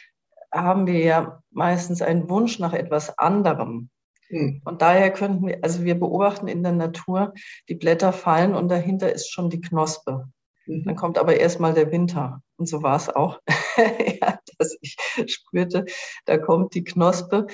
haben 0.51 0.87
wir 0.87 0.99
ja 0.99 1.43
meistens 1.51 2.01
einen 2.01 2.29
Wunsch 2.29 2.59
nach 2.59 2.73
etwas 2.73 3.17
anderem. 3.17 3.89
Hm. 4.29 4.61
Und 4.65 4.81
daher 4.81 5.11
könnten 5.11 5.47
wir, 5.47 5.59
also 5.61 5.83
wir 5.83 5.99
beobachten 5.99 6.47
in 6.47 6.63
der 6.63 6.71
Natur, 6.71 7.33
die 7.69 7.75
Blätter 7.75 8.13
fallen 8.13 8.55
und 8.55 8.69
dahinter 8.69 9.11
ist 9.11 9.31
schon 9.31 9.49
die 9.49 9.61
Knospe. 9.61 10.27
Mhm. 10.65 10.83
Dann 10.85 10.95
kommt 10.95 11.17
aber 11.17 11.37
erstmal 11.37 11.73
der 11.73 11.91
Winter. 11.91 12.41
Und 12.57 12.67
so 12.67 12.81
war 12.83 12.95
es 12.95 13.09
auch, 13.09 13.39
ja, 14.21 14.39
dass 14.57 14.77
ich 14.81 14.95
spürte, 15.27 15.85
da 16.25 16.37
kommt 16.37 16.73
die 16.73 16.83
Knospe 16.83 17.47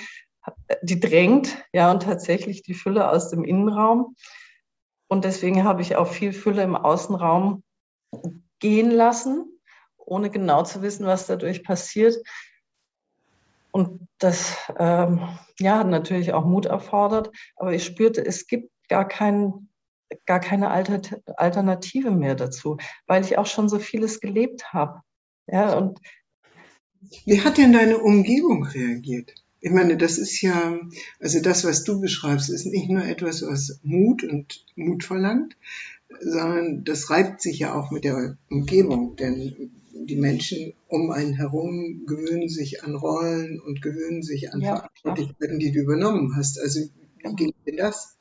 die 0.81 0.99
drängt, 0.99 1.63
ja, 1.73 1.91
und 1.91 2.03
tatsächlich 2.03 2.63
die 2.63 2.73
Fülle 2.73 3.09
aus 3.09 3.29
dem 3.29 3.43
Innenraum. 3.43 4.15
Und 5.07 5.25
deswegen 5.25 5.63
habe 5.63 5.81
ich 5.81 5.95
auch 5.95 6.07
viel 6.07 6.33
Fülle 6.33 6.63
im 6.63 6.75
Außenraum 6.75 7.63
gehen 8.59 8.91
lassen, 8.91 9.59
ohne 9.97 10.29
genau 10.29 10.63
zu 10.63 10.81
wissen, 10.81 11.05
was 11.05 11.27
dadurch 11.27 11.63
passiert. 11.63 12.15
Und 13.71 14.07
das 14.19 14.57
ähm, 14.77 15.27
ja, 15.59 15.79
hat 15.79 15.87
natürlich 15.87 16.33
auch 16.33 16.45
Mut 16.45 16.65
erfordert, 16.65 17.31
aber 17.55 17.73
ich 17.73 17.85
spürte, 17.85 18.25
es 18.25 18.47
gibt 18.47 18.71
gar, 18.89 19.07
kein, 19.07 19.69
gar 20.25 20.39
keine 20.39 20.69
Alternative 20.71 22.11
mehr 22.11 22.35
dazu, 22.35 22.77
weil 23.07 23.23
ich 23.23 23.37
auch 23.37 23.45
schon 23.45 23.69
so 23.69 23.79
vieles 23.79 24.19
gelebt 24.19 24.73
habe. 24.73 25.01
Ja, 25.47 25.77
und 25.77 25.99
Wie 27.25 27.41
hat 27.41 27.57
denn 27.57 27.73
deine 27.73 27.97
Umgebung 27.97 28.65
reagiert? 28.65 29.33
Ich 29.61 29.71
meine, 29.71 29.95
das 29.95 30.17
ist 30.17 30.41
ja, 30.41 30.79
also 31.19 31.39
das, 31.39 31.63
was 31.63 31.83
du 31.83 32.01
beschreibst, 32.01 32.49
ist 32.49 32.65
nicht 32.65 32.89
nur 32.89 33.05
etwas, 33.05 33.43
was 33.43 33.79
Mut 33.83 34.23
und 34.23 34.65
Mut 34.75 35.03
verlangt, 35.03 35.55
sondern 36.19 36.83
das 36.83 37.09
reibt 37.11 37.41
sich 37.41 37.59
ja 37.59 37.75
auch 37.75 37.91
mit 37.91 38.03
der 38.03 38.37
Umgebung, 38.49 39.15
denn 39.15 39.71
die 39.93 40.15
Menschen 40.15 40.73
um 40.87 41.11
einen 41.11 41.33
herum 41.33 42.05
gewöhnen 42.07 42.49
sich 42.49 42.83
an 42.83 42.95
Rollen 42.95 43.59
und 43.59 43.81
gewöhnen 43.81 44.23
sich 44.23 44.51
an 44.51 44.61
ja, 44.61 44.77
Verantwortlichkeiten, 44.77 45.59
die 45.59 45.71
du 45.71 45.81
übernommen 45.81 46.35
hast. 46.35 46.59
Also 46.59 46.79
wie 47.23 47.35
geht 47.35 47.55
dir 47.65 47.75
das? 47.75 48.17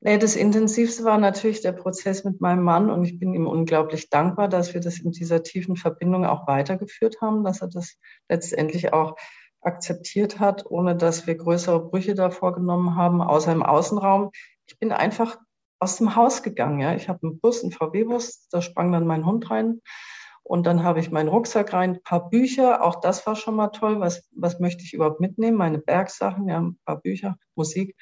Nee, 0.00 0.18
das 0.18 0.36
Intensivste 0.36 1.04
war 1.04 1.18
natürlich 1.18 1.62
der 1.62 1.72
Prozess 1.72 2.24
mit 2.24 2.40
meinem 2.40 2.62
Mann 2.62 2.90
und 2.90 3.04
ich 3.04 3.18
bin 3.18 3.32
ihm 3.32 3.46
unglaublich 3.46 4.10
dankbar, 4.10 4.48
dass 4.48 4.74
wir 4.74 4.80
das 4.80 4.98
in 4.98 5.12
dieser 5.12 5.42
tiefen 5.42 5.76
Verbindung 5.76 6.26
auch 6.26 6.46
weitergeführt 6.46 7.22
haben, 7.22 7.42
dass 7.42 7.62
er 7.62 7.68
das 7.68 7.96
letztendlich 8.28 8.92
auch 8.92 9.16
akzeptiert 9.64 10.40
hat, 10.40 10.66
ohne 10.66 10.96
dass 10.96 11.26
wir 11.26 11.34
größere 11.34 11.88
Brüche 11.88 12.14
davor 12.14 12.54
genommen 12.54 12.96
haben, 12.96 13.22
außer 13.22 13.52
im 13.52 13.62
Außenraum. 13.62 14.30
Ich 14.66 14.78
bin 14.78 14.92
einfach 14.92 15.36
aus 15.78 15.96
dem 15.96 16.16
Haus 16.16 16.42
gegangen. 16.42 16.80
Ja. 16.80 16.94
Ich 16.94 17.08
habe 17.08 17.20
einen 17.22 17.40
Bus, 17.40 17.62
einen 17.62 17.72
VW-Bus, 17.72 18.48
da 18.50 18.62
sprang 18.62 18.92
dann 18.92 19.06
mein 19.06 19.26
Hund 19.26 19.50
rein. 19.50 19.80
Und 20.42 20.66
dann 20.66 20.82
habe 20.82 21.00
ich 21.00 21.10
meinen 21.10 21.28
Rucksack 21.28 21.72
rein, 21.72 21.92
ein 21.92 22.02
paar 22.02 22.28
Bücher, 22.28 22.84
auch 22.84 23.00
das 23.00 23.26
war 23.26 23.34
schon 23.34 23.56
mal 23.56 23.68
toll. 23.68 24.00
Was, 24.00 24.28
was 24.34 24.60
möchte 24.60 24.84
ich 24.84 24.92
überhaupt 24.92 25.20
mitnehmen? 25.20 25.56
Meine 25.56 25.78
Bergsachen, 25.78 26.48
ja, 26.48 26.60
ein 26.60 26.78
paar 26.84 27.00
Bücher, 27.00 27.36
Musik. 27.54 27.96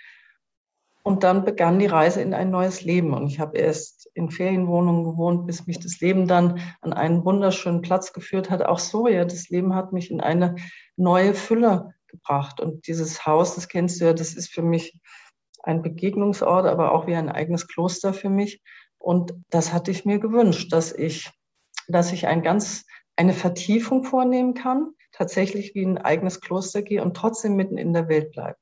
Und 1.05 1.25
dann 1.25 1.45
begann 1.45 1.81
die 1.81 1.87
Reise 1.87 2.23
in 2.23 2.33
ein 2.33 2.51
neues 2.51 2.83
Leben. 2.83 3.13
Und 3.13 3.27
ich 3.27 3.41
habe 3.41 3.59
erst 3.59 4.09
in 4.15 4.31
Ferienwohnungen 4.31 5.05
gewohnt, 5.05 5.47
bis 5.47 5.67
mich 5.67 5.81
das 5.81 6.01
Leben 6.01 6.29
dann 6.29 6.61
an 6.81 6.93
einen 6.93 7.25
wunderschönen 7.25 7.83
Platz 7.83 8.13
geführt 8.13 8.51
hat. 8.51 8.65
Auch 8.65 8.79
so, 8.79 9.09
ja, 9.09 9.25
das 9.25 9.49
Leben 9.49 9.75
hat 9.75 9.93
mich 9.93 10.11
in 10.11 10.21
eine 10.21 10.55
neue 10.97 11.35
Fülle 11.35 11.95
gebracht. 12.07 12.61
Und 12.61 12.87
dieses 12.87 13.27
Haus, 13.27 13.57
das 13.57 13.69
kennst 13.69 14.01
du 14.01 14.05
ja, 14.07 14.13
das 14.13 14.35
ist 14.35 14.53
für 14.53 14.63
mich 14.63 14.97
ein 15.63 15.83
Begegnungsort, 15.83 16.67
aber 16.67 16.93
auch 16.93 17.07
wie 17.07 17.17
ein 17.17 17.29
eigenes 17.29 17.67
Kloster 17.67 18.13
für 18.13 18.31
mich. 18.31 18.63
Und 18.99 19.35
das 19.51 19.73
hatte 19.73 19.91
ich 19.91 20.05
mir 20.05 20.21
gewünscht, 20.21 20.73
dass 20.73 20.93
ich, 20.93 21.31
dass 21.89 22.13
ich 22.13 22.29
ein 22.29 22.43
ganz, 22.43 22.85
eine 23.17 23.33
Vertiefung 23.33 24.05
vornehmen 24.05 24.55
kann, 24.55 24.93
tatsächlich 25.11 25.75
wie 25.75 25.85
ein 25.85 25.99
eigenes 25.99 26.41
Kloster 26.41 26.83
gehe 26.83 27.03
und 27.03 27.17
trotzdem 27.17 27.57
mitten 27.57 27.77
in 27.77 27.93
der 27.93 28.09
Welt 28.09 28.31
bleibe. 28.31 28.57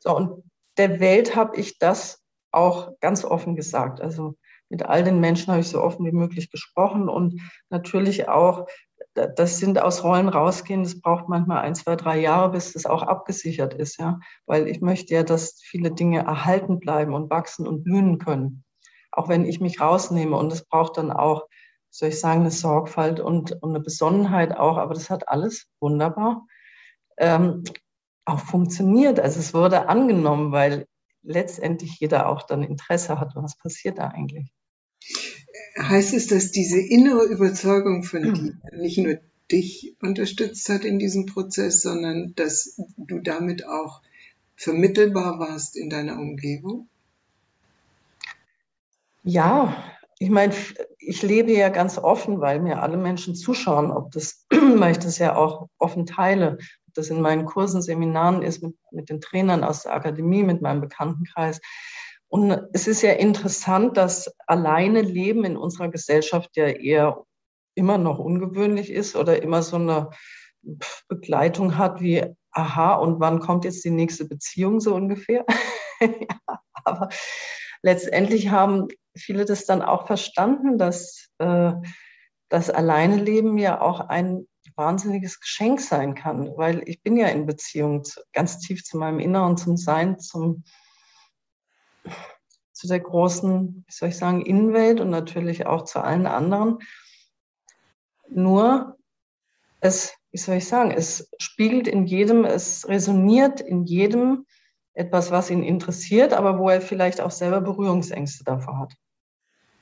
So, 0.00 0.16
und 0.16 0.42
der 0.78 1.00
Welt 1.00 1.36
habe 1.36 1.56
ich 1.56 1.78
das 1.78 2.22
auch 2.50 2.92
ganz 3.00 3.24
offen 3.24 3.56
gesagt. 3.56 4.00
Also 4.00 4.36
mit 4.68 4.84
all 4.84 5.02
den 5.04 5.20
Menschen 5.20 5.48
habe 5.48 5.60
ich 5.60 5.68
so 5.68 5.82
offen 5.82 6.04
wie 6.06 6.12
möglich 6.12 6.50
gesprochen 6.50 7.08
und 7.08 7.40
natürlich 7.70 8.28
auch, 8.28 8.66
das 9.14 9.58
sind 9.58 9.80
aus 9.80 10.04
Rollen 10.04 10.28
rausgehen, 10.28 10.82
das 10.82 11.00
braucht 11.00 11.28
manchmal 11.28 11.62
ein, 11.62 11.74
zwei, 11.74 11.96
drei 11.96 12.20
Jahre, 12.20 12.50
bis 12.50 12.72
das 12.72 12.86
auch 12.86 13.02
abgesichert 13.02 13.74
ist, 13.74 13.98
ja. 13.98 14.20
Weil 14.46 14.68
ich 14.68 14.80
möchte 14.80 15.14
ja, 15.14 15.22
dass 15.22 15.60
viele 15.62 15.90
Dinge 15.90 16.20
erhalten 16.20 16.78
bleiben 16.78 17.14
und 17.14 17.30
wachsen 17.30 17.66
und 17.66 17.84
blühen 17.84 18.18
können. 18.18 18.64
Auch 19.10 19.28
wenn 19.28 19.44
ich 19.44 19.60
mich 19.60 19.80
rausnehme 19.80 20.36
und 20.36 20.52
es 20.52 20.64
braucht 20.64 20.98
dann 20.98 21.10
auch, 21.10 21.46
soll 21.90 22.10
ich 22.10 22.20
sagen, 22.20 22.40
eine 22.40 22.50
Sorgfalt 22.50 23.18
und, 23.18 23.52
und 23.62 23.70
eine 23.70 23.80
Besonnenheit 23.80 24.56
auch, 24.56 24.76
aber 24.76 24.94
das 24.94 25.10
hat 25.10 25.28
alles 25.28 25.70
wunderbar. 25.80 26.46
Ähm, 27.16 27.64
auch 28.28 28.40
funktioniert. 28.40 29.20
Also 29.20 29.40
es 29.40 29.54
wurde 29.54 29.88
angenommen, 29.88 30.52
weil 30.52 30.86
letztendlich 31.22 31.98
jeder 31.98 32.28
auch 32.28 32.42
dann 32.42 32.62
Interesse 32.62 33.18
hat, 33.18 33.32
was 33.34 33.56
passiert 33.56 33.98
da 33.98 34.08
eigentlich. 34.08 34.52
Heißt 35.78 36.14
es, 36.14 36.26
dass 36.26 36.50
diese 36.50 36.80
innere 36.80 37.24
Überzeugung 37.24 38.02
von 38.02 38.34
dir 38.34 38.60
nicht 38.72 38.98
nur 38.98 39.18
dich 39.50 39.96
unterstützt 40.00 40.68
hat 40.68 40.84
in 40.84 40.98
diesem 40.98 41.26
Prozess, 41.26 41.82
sondern 41.82 42.34
dass 42.36 42.78
du 42.96 43.20
damit 43.20 43.66
auch 43.66 44.02
vermittelbar 44.56 45.38
warst 45.38 45.76
in 45.76 45.88
deiner 45.88 46.18
Umgebung? 46.18 46.88
Ja, 49.22 49.76
ich 50.18 50.30
meine, 50.30 50.52
ich 50.98 51.22
lebe 51.22 51.52
ja 51.52 51.68
ganz 51.68 51.96
offen, 51.96 52.40
weil 52.40 52.60
mir 52.60 52.82
alle 52.82 52.96
Menschen 52.96 53.34
zuschauen, 53.34 53.90
ob 53.90 54.10
das, 54.10 54.46
weil 54.50 54.92
ich 54.92 54.98
das 54.98 55.18
ja 55.18 55.36
auch 55.36 55.68
offen 55.78 56.06
teile 56.06 56.58
das 56.98 57.10
in 57.10 57.20
meinen 57.20 57.46
Kursen, 57.46 57.80
Seminaren 57.80 58.42
ist, 58.42 58.62
mit, 58.62 58.76
mit 58.90 59.08
den 59.08 59.20
Trainern 59.20 59.64
aus 59.64 59.84
der 59.84 59.94
Akademie, 59.94 60.42
mit 60.42 60.60
meinem 60.60 60.80
Bekanntenkreis. 60.80 61.60
Und 62.28 62.68
es 62.72 62.86
ist 62.86 63.02
ja 63.02 63.12
interessant, 63.12 63.96
dass 63.96 64.34
alleine 64.46 65.00
Leben 65.00 65.44
in 65.44 65.56
unserer 65.56 65.88
Gesellschaft 65.88 66.56
ja 66.56 66.66
eher 66.66 67.24
immer 67.74 67.96
noch 67.96 68.18
ungewöhnlich 68.18 68.90
ist 68.90 69.16
oder 69.16 69.42
immer 69.42 69.62
so 69.62 69.76
eine 69.76 70.10
Begleitung 71.08 71.78
hat 71.78 72.00
wie, 72.00 72.24
aha, 72.50 72.94
und 72.94 73.20
wann 73.20 73.40
kommt 73.40 73.64
jetzt 73.64 73.84
die 73.84 73.90
nächste 73.90 74.26
Beziehung 74.26 74.80
so 74.80 74.94
ungefähr? 74.94 75.46
ja, 76.00 76.58
aber 76.84 77.08
letztendlich 77.82 78.50
haben 78.50 78.88
viele 79.16 79.44
das 79.44 79.64
dann 79.64 79.82
auch 79.82 80.06
verstanden, 80.06 80.76
dass 80.76 81.28
äh, 81.38 81.72
das 82.48 82.70
Alleine 82.70 83.16
Leben 83.16 83.58
ja 83.58 83.80
auch 83.80 84.00
ein 84.00 84.46
wahnsinniges 84.78 85.40
Geschenk 85.40 85.80
sein 85.80 86.14
kann, 86.14 86.56
weil 86.56 86.88
ich 86.88 87.02
bin 87.02 87.16
ja 87.16 87.26
in 87.28 87.46
Beziehung 87.46 88.04
zu, 88.04 88.20
ganz 88.32 88.58
tief 88.60 88.84
zu 88.84 88.96
meinem 88.96 89.18
Inneren, 89.18 89.56
zum 89.56 89.76
Sein, 89.76 90.18
zum, 90.18 90.64
zu 92.72 92.86
der 92.86 93.00
großen, 93.00 93.84
wie 93.86 93.92
soll 93.92 94.08
ich 94.10 94.16
sagen, 94.16 94.46
Innenwelt 94.46 95.00
und 95.00 95.10
natürlich 95.10 95.66
auch 95.66 95.84
zu 95.84 96.00
allen 96.00 96.26
anderen. 96.26 96.78
Nur 98.30 98.96
es, 99.80 100.14
wie 100.30 100.38
soll 100.38 100.56
ich 100.56 100.68
sagen, 100.68 100.92
es 100.92 101.28
spiegelt 101.38 101.88
in 101.88 102.06
jedem, 102.06 102.44
es 102.44 102.88
resoniert 102.88 103.60
in 103.60 103.84
jedem 103.84 104.46
etwas, 104.94 105.30
was 105.30 105.50
ihn 105.50 105.62
interessiert, 105.62 106.32
aber 106.32 106.58
wo 106.58 106.68
er 106.68 106.80
vielleicht 106.80 107.20
auch 107.20 107.30
selber 107.30 107.60
Berührungsängste 107.60 108.44
davor 108.44 108.78
hat. 108.78 108.94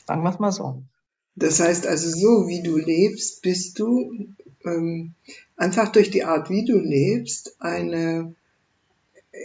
Sagen 0.07 0.23
wir 0.23 0.31
es 0.31 0.38
mal 0.38 0.53
so. 0.53 0.85
Das 1.35 1.61
heißt 1.61 1.87
also, 1.87 2.09
so 2.09 2.49
wie 2.49 2.62
du 2.62 2.79
lebst, 2.79 3.43
bist 3.43 3.79
du 3.79 4.11
ähm, 4.66 5.14
einfach 5.56 5.90
durch 5.90 6.11
die 6.11 6.25
Art, 6.25 6.50
wie 6.50 6.64
du 6.64 6.78
lebst, 6.78 7.56
eine, 7.61 8.35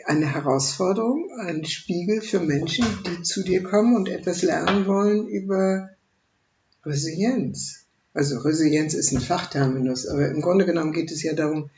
eine 0.06 0.34
Herausforderung, 0.34 1.30
ein 1.40 1.66
Spiegel 1.66 2.22
für 2.22 2.40
Menschen, 2.40 2.86
die 3.06 3.22
zu 3.24 3.44
dir 3.44 3.64
kommen 3.64 3.96
und 3.96 4.10
etwas 4.10 4.42
lernen 4.42 4.88
wollen 4.88 5.28
über 5.28 5.90
Resilienz. 6.86 7.86
Also 8.14 8.40
Resilienz 8.40 8.94
ist 8.94 9.14
ein 9.14 9.22
Fachterminus, 9.22 10.08
aber 10.08 10.30
im 10.30 10.42
Grunde 10.42 10.66
genommen 10.66 10.92
geht 10.92 11.12
es 11.12 11.24
ja 11.24 11.34
darum, 11.34 11.70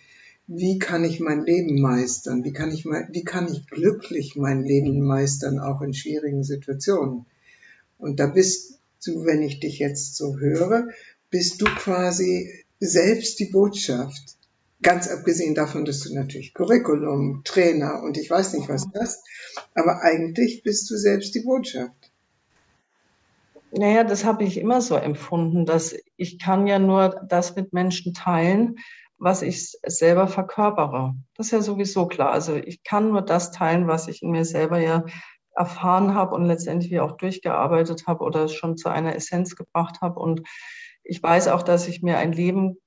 wie 0.47 0.77
kann 0.77 1.05
ich 1.05 1.19
mein 1.19 1.45
Leben 1.45 1.79
meistern? 1.79 2.43
Wie 2.43 2.51
kann 2.51 2.71
ich, 2.71 2.85
wie 2.85 3.23
kann 3.23 3.51
ich 3.51 3.67
glücklich 3.67 4.35
mein 4.35 4.63
Leben 4.63 5.01
meistern, 5.01 5.59
auch 5.59 5.81
in 5.81 5.93
schwierigen 5.93 6.43
Situationen? 6.43 7.25
Und 7.97 8.19
da 8.19 8.27
bist 8.27 8.79
du, 9.05 9.25
wenn 9.25 9.41
ich 9.41 9.59
dich 9.59 9.79
jetzt 9.79 10.17
so 10.17 10.39
höre, 10.39 10.89
bist 11.29 11.61
du 11.61 11.65
quasi 11.65 12.62
selbst 12.85 13.39
die 13.39 13.45
Botschaft. 13.45 14.37
Ganz 14.81 15.07
abgesehen 15.07 15.55
davon, 15.55 15.85
dass 15.85 16.01
du 16.01 16.13
natürlich 16.13 16.53
Curriculum, 16.53 17.41
Trainer 17.45 18.01
und 18.03 18.17
ich 18.17 18.29
weiß 18.29 18.53
nicht 18.53 18.67
was 18.67 18.85
hast, 18.99 19.25
aber 19.75 20.01
eigentlich 20.01 20.61
bist 20.63 20.89
du 20.91 20.97
selbst 20.97 21.33
die 21.35 21.41
Botschaft. 21.41 22.11
Naja, 23.71 24.03
das 24.03 24.23
habe 24.23 24.43
ich 24.43 24.57
immer 24.57 24.81
so 24.81 24.95
empfunden, 24.95 25.65
dass 25.65 25.95
ich 26.17 26.37
kann 26.37 26.67
ja 26.67 26.77
nur 26.77 27.25
das 27.27 27.55
mit 27.55 27.73
Menschen 27.73 28.13
teilen, 28.13 28.75
was 29.17 29.41
ich 29.41 29.71
selber 29.85 30.27
verkörpere. 30.27 31.15
Das 31.35 31.47
ist 31.47 31.51
ja 31.53 31.61
sowieso 31.61 32.07
klar. 32.07 32.31
Also 32.31 32.55
ich 32.55 32.83
kann 32.83 33.09
nur 33.09 33.21
das 33.21 33.51
teilen, 33.51 33.87
was 33.87 34.07
ich 34.07 34.21
in 34.21 34.31
mir 34.31 34.45
selber 34.45 34.79
ja 34.79 35.05
erfahren 35.55 36.13
habe 36.13 36.35
und 36.35 36.45
letztendlich 36.45 36.99
auch 36.99 37.17
durchgearbeitet 37.17 38.05
habe 38.05 38.23
oder 38.23 38.47
schon 38.47 38.75
zu 38.75 38.89
einer 38.89 39.15
Essenz 39.15 39.55
gebracht 39.55 40.01
habe. 40.01 40.19
Und 40.19 40.41
ich 41.03 41.21
weiß 41.21 41.49
auch, 41.49 41.63
dass 41.63 41.87
ich 41.87 42.01
mir 42.01 42.17
ein 42.17 42.31
Leben 42.31 42.77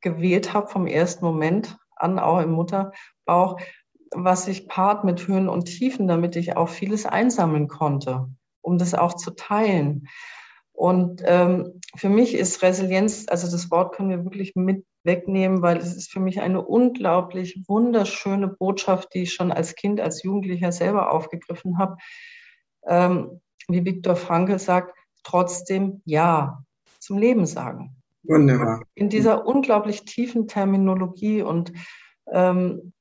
gewählt 0.00 0.54
habe 0.54 0.68
vom 0.68 0.86
ersten 0.86 1.24
Moment 1.24 1.76
an, 1.96 2.18
auch 2.18 2.40
im 2.40 2.52
Mutterbauch, 2.52 3.60
was 4.12 4.46
sich 4.46 4.66
paart 4.66 5.04
mit 5.04 5.26
Höhen 5.28 5.48
und 5.48 5.66
Tiefen, 5.66 6.08
damit 6.08 6.36
ich 6.36 6.56
auch 6.56 6.68
vieles 6.68 7.06
einsammeln 7.06 7.68
konnte, 7.68 8.28
um 8.60 8.78
das 8.78 8.94
auch 8.94 9.14
zu 9.14 9.32
teilen. 9.32 10.08
Und 10.72 11.22
ähm, 11.26 11.80
für 11.94 12.08
mich 12.08 12.34
ist 12.34 12.62
Resilienz, 12.62 13.26
also 13.28 13.50
das 13.50 13.70
Wort 13.70 13.94
können 13.94 14.10
wir 14.10 14.24
wirklich 14.24 14.56
mit 14.56 14.84
wegnehmen, 15.04 15.62
weil 15.62 15.76
es 15.76 15.94
ist 15.94 16.10
für 16.10 16.20
mich 16.20 16.40
eine 16.40 16.62
unglaublich 16.62 17.62
wunderschöne 17.68 18.48
Botschaft, 18.48 19.14
die 19.14 19.22
ich 19.22 19.32
schon 19.32 19.52
als 19.52 19.74
Kind, 19.74 20.00
als 20.00 20.22
Jugendlicher 20.22 20.72
selber 20.72 21.12
aufgegriffen 21.12 21.78
habe. 21.78 21.96
Ähm, 22.86 23.40
wie 23.68 23.84
Viktor 23.84 24.16
Frankl 24.16 24.58
sagt, 24.58 24.96
trotzdem 25.22 26.02
ja 26.04 26.64
zum 27.00 27.18
Leben 27.18 27.46
sagen. 27.46 27.96
Wunderbar. 28.22 28.82
In 28.94 29.08
dieser 29.08 29.46
unglaublich 29.46 30.04
tiefen 30.04 30.46
Terminologie 30.46 31.42
und, 31.42 31.72
ähm, 32.30 32.92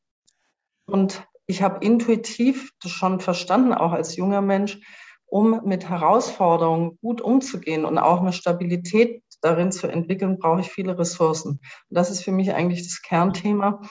und 0.86 1.28
ich 1.46 1.62
habe 1.62 1.84
intuitiv 1.86 2.72
das 2.82 2.92
schon 2.92 3.20
verstanden, 3.20 3.74
auch 3.74 3.92
als 3.92 4.16
junger 4.16 4.42
Mensch, 4.42 4.80
um 5.26 5.62
mit 5.66 5.90
Herausforderungen 5.90 6.98
gut 7.02 7.22
umzugehen 7.22 7.86
und 7.86 7.98
auch 7.98 8.22
eine 8.22 8.34
Stabilität 8.34 9.24
darin 9.42 9.72
zu 9.72 9.88
entwickeln, 9.88 10.40
brauche 10.40 10.62
ich 10.62 10.70
viele 10.70 10.98
Ressourcen. 10.98 11.52
Und 11.52 11.62
das 11.90 12.10
ist 12.10 12.24
für 12.24 12.32
mich 12.32 12.54
eigentlich 12.54 12.84
das 12.84 13.02
Kernthema, 13.02 13.82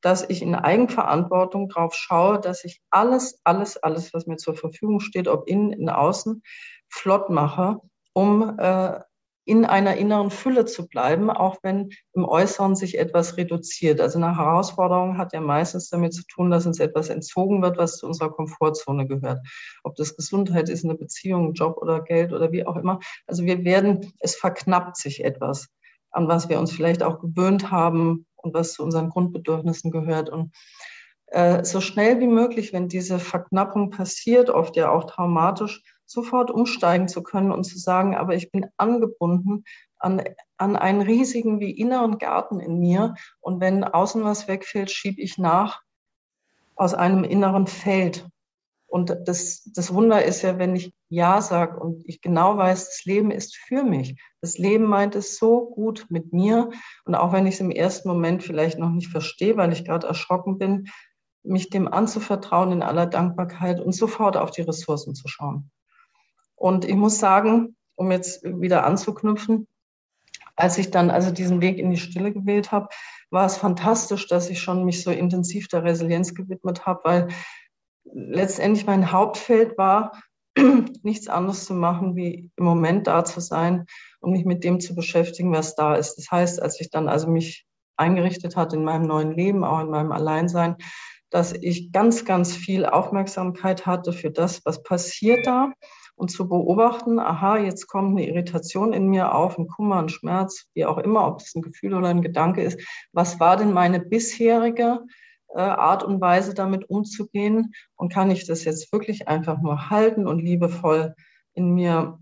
dass 0.00 0.28
ich 0.28 0.42
in 0.42 0.54
Eigenverantwortung 0.54 1.68
drauf 1.68 1.94
schaue, 1.94 2.40
dass 2.40 2.64
ich 2.64 2.80
alles, 2.90 3.40
alles, 3.44 3.76
alles, 3.76 4.14
was 4.14 4.26
mir 4.26 4.36
zur 4.36 4.54
Verfügung 4.54 5.00
steht, 5.00 5.28
ob 5.28 5.48
innen, 5.48 5.72
in 5.72 5.88
außen, 5.88 6.42
flott 6.88 7.30
mache, 7.30 7.80
um 8.12 8.58
äh, 8.58 9.00
in 9.48 9.64
einer 9.64 9.96
inneren 9.96 10.30
Fülle 10.30 10.66
zu 10.66 10.86
bleiben, 10.86 11.30
auch 11.30 11.56
wenn 11.62 11.88
im 12.12 12.26
Äußeren 12.26 12.76
sich 12.76 12.98
etwas 12.98 13.38
reduziert. 13.38 13.98
Also 13.98 14.18
eine 14.18 14.36
Herausforderung 14.36 15.16
hat 15.16 15.32
ja 15.32 15.40
meistens 15.40 15.88
damit 15.88 16.12
zu 16.12 16.22
tun, 16.26 16.50
dass 16.50 16.66
uns 16.66 16.80
etwas 16.80 17.08
entzogen 17.08 17.62
wird, 17.62 17.78
was 17.78 17.96
zu 17.96 18.06
unserer 18.06 18.30
Komfortzone 18.30 19.06
gehört. 19.06 19.40
Ob 19.84 19.96
das 19.96 20.14
Gesundheit 20.16 20.68
ist, 20.68 20.84
eine 20.84 20.96
Beziehung, 20.96 21.54
Job 21.54 21.78
oder 21.78 22.02
Geld 22.02 22.34
oder 22.34 22.52
wie 22.52 22.66
auch 22.66 22.76
immer. 22.76 23.00
Also 23.26 23.44
wir 23.44 23.64
werden, 23.64 24.12
es 24.20 24.36
verknappt 24.36 24.98
sich 24.98 25.24
etwas, 25.24 25.68
an 26.10 26.28
was 26.28 26.50
wir 26.50 26.58
uns 26.58 26.70
vielleicht 26.70 27.02
auch 27.02 27.18
gewöhnt 27.18 27.70
haben 27.70 28.26
und 28.36 28.52
was 28.52 28.74
zu 28.74 28.82
unseren 28.82 29.08
Grundbedürfnissen 29.08 29.90
gehört. 29.90 30.28
Und 30.28 30.54
äh, 31.28 31.64
so 31.64 31.80
schnell 31.80 32.20
wie 32.20 32.26
möglich, 32.26 32.74
wenn 32.74 32.88
diese 32.88 33.18
Verknappung 33.18 33.88
passiert, 33.88 34.50
oft 34.50 34.76
ja 34.76 34.90
auch 34.90 35.04
traumatisch, 35.04 35.82
sofort 36.08 36.50
umsteigen 36.50 37.06
zu 37.06 37.22
können 37.22 37.52
und 37.52 37.64
zu 37.64 37.78
sagen, 37.78 38.16
aber 38.16 38.34
ich 38.34 38.50
bin 38.50 38.66
angebunden 38.76 39.64
an, 39.98 40.22
an 40.56 40.76
einen 40.76 41.02
riesigen 41.02 41.60
wie 41.60 41.70
inneren 41.70 42.18
Garten 42.18 42.60
in 42.60 42.78
mir 42.78 43.14
und 43.40 43.60
wenn 43.60 43.84
außen 43.84 44.24
was 44.24 44.48
wegfällt, 44.48 44.90
schiebe 44.90 45.20
ich 45.20 45.38
nach 45.38 45.82
aus 46.76 46.94
einem 46.94 47.24
inneren 47.24 47.66
Feld. 47.66 48.28
Und 48.86 49.14
das, 49.26 49.70
das 49.74 49.92
Wunder 49.92 50.24
ist 50.24 50.40
ja, 50.40 50.58
wenn 50.58 50.74
ich 50.74 50.94
Ja 51.10 51.42
sage 51.42 51.78
und 51.78 52.02
ich 52.08 52.22
genau 52.22 52.56
weiß, 52.56 52.86
das 52.86 53.04
Leben 53.04 53.30
ist 53.30 53.54
für 53.54 53.82
mich. 53.82 54.18
Das 54.40 54.56
Leben 54.56 54.84
meint 54.84 55.14
es 55.14 55.36
so 55.36 55.66
gut 55.66 56.06
mit 56.08 56.32
mir. 56.32 56.70
Und 57.04 57.14
auch 57.14 57.32
wenn 57.32 57.46
ich 57.46 57.54
es 57.54 57.60
im 57.60 57.70
ersten 57.70 58.08
Moment 58.08 58.42
vielleicht 58.42 58.78
noch 58.78 58.88
nicht 58.88 59.08
verstehe, 59.08 59.58
weil 59.58 59.74
ich 59.74 59.84
gerade 59.84 60.06
erschrocken 60.06 60.56
bin, 60.56 60.88
mich 61.42 61.68
dem 61.68 61.86
anzuvertrauen 61.86 62.72
in 62.72 62.82
aller 62.82 63.06
Dankbarkeit 63.06 63.78
und 63.78 63.92
sofort 63.92 64.38
auf 64.38 64.52
die 64.52 64.62
Ressourcen 64.62 65.14
zu 65.14 65.28
schauen. 65.28 65.70
Und 66.58 66.84
ich 66.84 66.96
muss 66.96 67.18
sagen, 67.18 67.76
um 67.94 68.10
jetzt 68.10 68.42
wieder 68.44 68.84
anzuknüpfen, 68.84 69.66
als 70.56 70.76
ich 70.76 70.90
dann 70.90 71.10
also 71.10 71.30
diesen 71.30 71.60
Weg 71.60 71.78
in 71.78 71.90
die 71.90 71.96
Stille 71.96 72.32
gewählt 72.32 72.72
habe, 72.72 72.88
war 73.30 73.46
es 73.46 73.56
fantastisch, 73.56 74.26
dass 74.26 74.50
ich 74.50 74.60
schon 74.60 74.84
mich 74.84 75.02
so 75.02 75.10
intensiv 75.10 75.68
der 75.68 75.84
Resilienz 75.84 76.34
gewidmet 76.34 76.84
habe, 76.84 77.00
weil 77.04 77.28
letztendlich 78.04 78.86
mein 78.86 79.12
Hauptfeld 79.12 79.78
war, 79.78 80.20
nichts 81.02 81.28
anderes 81.28 81.64
zu 81.64 81.74
machen, 81.74 82.16
wie 82.16 82.50
im 82.56 82.64
Moment 82.64 83.06
da 83.06 83.24
zu 83.24 83.40
sein 83.40 83.86
und 84.20 84.32
mich 84.32 84.44
mit 84.44 84.64
dem 84.64 84.80
zu 84.80 84.96
beschäftigen, 84.96 85.52
was 85.52 85.76
da 85.76 85.94
ist. 85.94 86.16
Das 86.16 86.30
heißt, 86.30 86.60
als 86.60 86.80
ich 86.80 86.90
dann 86.90 87.08
also 87.08 87.28
mich 87.28 87.66
eingerichtet 87.96 88.56
hatte 88.56 88.76
in 88.76 88.84
meinem 88.84 89.06
neuen 89.06 89.32
Leben, 89.32 89.62
auch 89.62 89.80
in 89.80 89.90
meinem 89.90 90.10
Alleinsein, 90.10 90.76
dass 91.30 91.52
ich 91.52 91.92
ganz, 91.92 92.24
ganz 92.24 92.56
viel 92.56 92.84
Aufmerksamkeit 92.86 93.86
hatte 93.86 94.12
für 94.12 94.30
das, 94.30 94.64
was 94.64 94.82
passiert 94.82 95.46
da 95.46 95.72
und 96.18 96.30
zu 96.30 96.48
beobachten, 96.48 97.20
aha, 97.20 97.58
jetzt 97.58 97.86
kommt 97.86 98.10
eine 98.10 98.28
Irritation 98.28 98.92
in 98.92 99.08
mir 99.08 99.34
auf, 99.34 99.56
ein 99.56 99.68
Kummer, 99.68 100.00
ein 100.02 100.08
Schmerz, 100.08 100.66
wie 100.74 100.84
auch 100.84 100.98
immer, 100.98 101.26
ob 101.28 101.40
es 101.40 101.54
ein 101.54 101.62
Gefühl 101.62 101.94
oder 101.94 102.08
ein 102.08 102.22
Gedanke 102.22 102.62
ist. 102.62 102.80
Was 103.12 103.38
war 103.38 103.56
denn 103.56 103.72
meine 103.72 104.00
bisherige 104.00 105.04
äh, 105.54 105.60
Art 105.60 106.02
und 106.02 106.20
Weise, 106.20 106.54
damit 106.54 106.90
umzugehen? 106.90 107.72
Und 107.94 108.12
kann 108.12 108.32
ich 108.32 108.46
das 108.46 108.64
jetzt 108.64 108.92
wirklich 108.92 109.28
einfach 109.28 109.60
nur 109.62 109.90
halten 109.90 110.26
und 110.26 110.40
liebevoll 110.40 111.14
in 111.54 111.72
mir, 111.72 112.18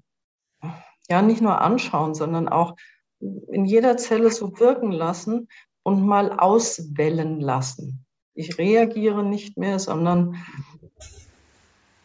ja, 1.08 1.22
nicht 1.22 1.40
nur 1.40 1.62
anschauen, 1.62 2.14
sondern 2.14 2.48
auch 2.48 2.76
in 3.18 3.64
jeder 3.64 3.96
Zelle 3.96 4.30
so 4.30 4.58
wirken 4.60 4.92
lassen 4.92 5.48
und 5.82 6.04
mal 6.04 6.38
auswellen 6.38 7.40
lassen. 7.40 8.04
Ich 8.34 8.58
reagiere 8.58 9.24
nicht 9.24 9.56
mehr, 9.56 9.78
sondern 9.78 10.36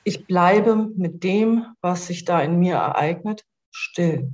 ich 0.03 0.25
bleibe 0.25 0.91
mit 0.95 1.23
dem, 1.23 1.65
was 1.81 2.07
sich 2.07 2.25
da 2.25 2.41
in 2.41 2.59
mir 2.59 2.75
ereignet, 2.75 3.45
still. 3.71 4.31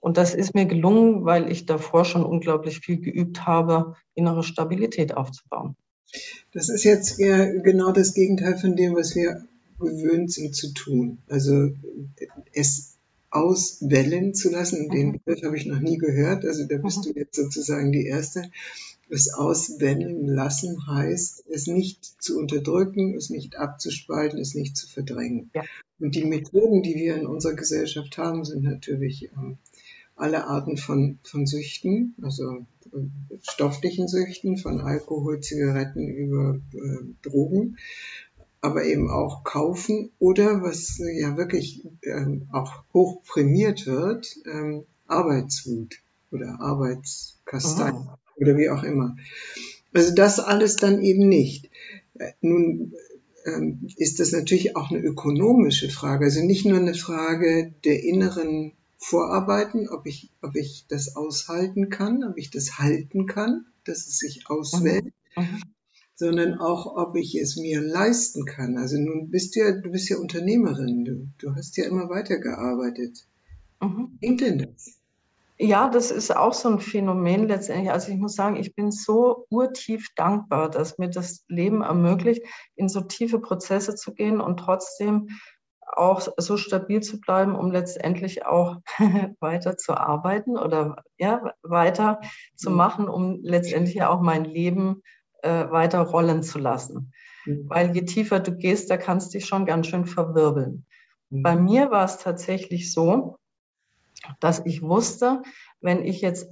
Und 0.00 0.16
das 0.18 0.34
ist 0.34 0.54
mir 0.54 0.66
gelungen, 0.66 1.24
weil 1.24 1.50
ich 1.50 1.66
davor 1.66 2.04
schon 2.04 2.24
unglaublich 2.24 2.80
viel 2.80 3.00
geübt 3.00 3.46
habe, 3.46 3.96
innere 4.14 4.42
Stabilität 4.42 5.16
aufzubauen. 5.16 5.76
Das 6.52 6.68
ist 6.68 6.84
jetzt 6.84 7.18
eher 7.18 7.60
genau 7.60 7.90
das 7.90 8.14
Gegenteil 8.14 8.58
von 8.58 8.76
dem, 8.76 8.94
was 8.94 9.14
wir 9.14 9.44
gewöhnt 9.78 10.32
sind 10.32 10.54
zu 10.54 10.72
tun. 10.72 11.18
Also 11.28 11.70
es 12.52 12.96
auswellen 13.30 14.34
zu 14.34 14.50
lassen, 14.50 14.88
den 14.90 15.08
mhm. 15.08 15.12
Begriff 15.24 15.42
habe 15.42 15.56
ich 15.56 15.66
noch 15.66 15.80
nie 15.80 15.98
gehört, 15.98 16.44
also 16.44 16.64
da 16.66 16.78
bist 16.78 16.98
mhm. 16.98 17.02
du 17.14 17.18
jetzt 17.18 17.34
sozusagen 17.34 17.90
die 17.90 18.06
Erste 18.06 18.50
es 19.08 19.32
auswenden 19.32 20.26
lassen 20.26 20.86
heißt, 20.86 21.44
es 21.50 21.66
nicht 21.66 22.04
zu 22.22 22.38
unterdrücken, 22.38 23.14
es 23.14 23.30
nicht 23.30 23.56
abzuspalten, 23.56 24.38
es 24.38 24.54
nicht 24.54 24.76
zu 24.76 24.88
verdrängen. 24.88 25.50
Ja. 25.54 25.62
Und 26.00 26.14
die 26.14 26.24
Methoden, 26.24 26.82
die 26.82 26.94
wir 26.94 27.16
in 27.16 27.26
unserer 27.26 27.54
Gesellschaft 27.54 28.18
haben, 28.18 28.44
sind 28.44 28.64
natürlich 28.64 29.30
ähm, 29.36 29.58
alle 30.16 30.46
Arten 30.46 30.76
von, 30.76 31.18
von 31.22 31.46
Süchten, 31.46 32.14
also 32.22 32.66
äh, 32.92 32.98
stofflichen 33.42 34.08
Süchten, 34.08 34.56
von 34.56 34.80
Alkohol, 34.80 35.40
Zigaretten 35.40 36.08
über 36.08 36.60
äh, 36.72 37.04
Drogen, 37.22 37.76
aber 38.60 38.84
eben 38.84 39.10
auch 39.10 39.44
kaufen 39.44 40.10
oder 40.18 40.62
was 40.62 40.98
äh, 41.00 41.20
ja 41.20 41.36
wirklich 41.36 41.86
ähm, 42.02 42.48
auch 42.52 42.84
hoch 42.92 43.22
prämiert 43.24 43.86
wird, 43.86 44.34
ähm, 44.46 44.84
Arbeitswut 45.06 45.96
oder 46.30 46.60
Arbeitskastei. 46.60 47.92
Oh 47.92 48.16
oder 48.36 48.56
wie 48.56 48.70
auch 48.70 48.82
immer. 48.82 49.16
Also 49.92 50.14
das 50.14 50.40
alles 50.40 50.76
dann 50.76 51.00
eben 51.00 51.28
nicht. 51.28 51.70
Nun 52.40 52.92
ähm, 53.44 53.88
ist 53.96 54.20
das 54.20 54.32
natürlich 54.32 54.76
auch 54.76 54.90
eine 54.90 55.00
ökonomische 55.00 55.88
Frage, 55.90 56.26
also 56.26 56.42
nicht 56.42 56.64
nur 56.64 56.78
eine 56.78 56.94
Frage 56.94 57.72
der 57.84 58.02
inneren 58.02 58.72
Vorarbeiten, 58.98 59.88
ob 59.88 60.06
ich, 60.06 60.30
ob 60.40 60.56
ich 60.56 60.86
das 60.88 61.14
aushalten 61.16 61.90
kann, 61.90 62.24
ob 62.24 62.38
ich 62.38 62.50
das 62.50 62.78
halten 62.78 63.26
kann, 63.26 63.66
dass 63.84 64.06
es 64.06 64.18
sich 64.18 64.48
auswählt, 64.48 65.12
mhm. 65.36 65.42
mhm. 65.42 65.62
sondern 66.14 66.58
auch, 66.58 66.96
ob 66.96 67.16
ich 67.16 67.34
es 67.34 67.56
mir 67.56 67.82
leisten 67.82 68.46
kann. 68.46 68.78
Also 68.78 68.98
nun 68.98 69.30
bist 69.30 69.54
du 69.54 69.60
ja, 69.60 69.72
du 69.72 69.90
bist 69.90 70.08
ja 70.08 70.16
Unternehmerin, 70.16 71.04
du, 71.04 71.28
du 71.38 71.54
hast 71.54 71.76
ja 71.76 71.84
immer 71.84 72.08
weitergearbeitet. 72.08 73.26
Mhm. 73.82 74.16
Klingt 74.20 74.40
denn 74.40 74.58
das? 74.58 74.98
Ja, 75.64 75.88
das 75.88 76.10
ist 76.10 76.36
auch 76.36 76.52
so 76.52 76.68
ein 76.68 76.78
Phänomen 76.78 77.48
letztendlich. 77.48 77.90
Also 77.90 78.12
ich 78.12 78.18
muss 78.18 78.34
sagen, 78.34 78.56
ich 78.56 78.74
bin 78.74 78.90
so 78.90 79.46
urtief 79.48 80.08
dankbar, 80.14 80.68
dass 80.68 80.98
mir 80.98 81.08
das 81.08 81.44
Leben 81.48 81.80
ermöglicht, 81.80 82.42
in 82.76 82.90
so 82.90 83.00
tiefe 83.00 83.38
Prozesse 83.38 83.94
zu 83.94 84.12
gehen 84.12 84.42
und 84.42 84.58
trotzdem 84.58 85.30
auch 85.86 86.20
so 86.36 86.58
stabil 86.58 87.00
zu 87.00 87.18
bleiben, 87.18 87.54
um 87.54 87.70
letztendlich 87.70 88.44
auch 88.44 88.76
weiter 89.40 89.78
zu 89.78 89.94
arbeiten 89.94 90.58
oder 90.58 91.02
ja, 91.16 91.54
weiter 91.62 92.20
zu 92.56 92.68
mhm. 92.68 92.76
machen, 92.76 93.08
um 93.08 93.38
letztendlich 93.42 94.02
auch 94.02 94.20
mein 94.20 94.44
Leben 94.44 95.00
äh, 95.40 95.70
weiter 95.70 96.00
rollen 96.00 96.42
zu 96.42 96.58
lassen. 96.58 97.12
Mhm. 97.46 97.70
Weil 97.70 97.94
je 97.94 98.02
tiefer 98.04 98.40
du 98.40 98.54
gehst, 98.54 98.90
da 98.90 98.98
kannst 98.98 99.32
du 99.32 99.38
dich 99.38 99.46
schon 99.46 99.64
ganz 99.64 99.86
schön 99.86 100.04
verwirbeln. 100.04 100.84
Mhm. 101.30 101.42
Bei 101.42 101.56
mir 101.56 101.90
war 101.90 102.04
es 102.04 102.18
tatsächlich 102.18 102.92
so, 102.92 103.38
dass 104.40 104.64
ich 104.64 104.82
wusste, 104.82 105.42
wenn 105.80 106.04
ich 106.04 106.20
jetzt 106.20 106.48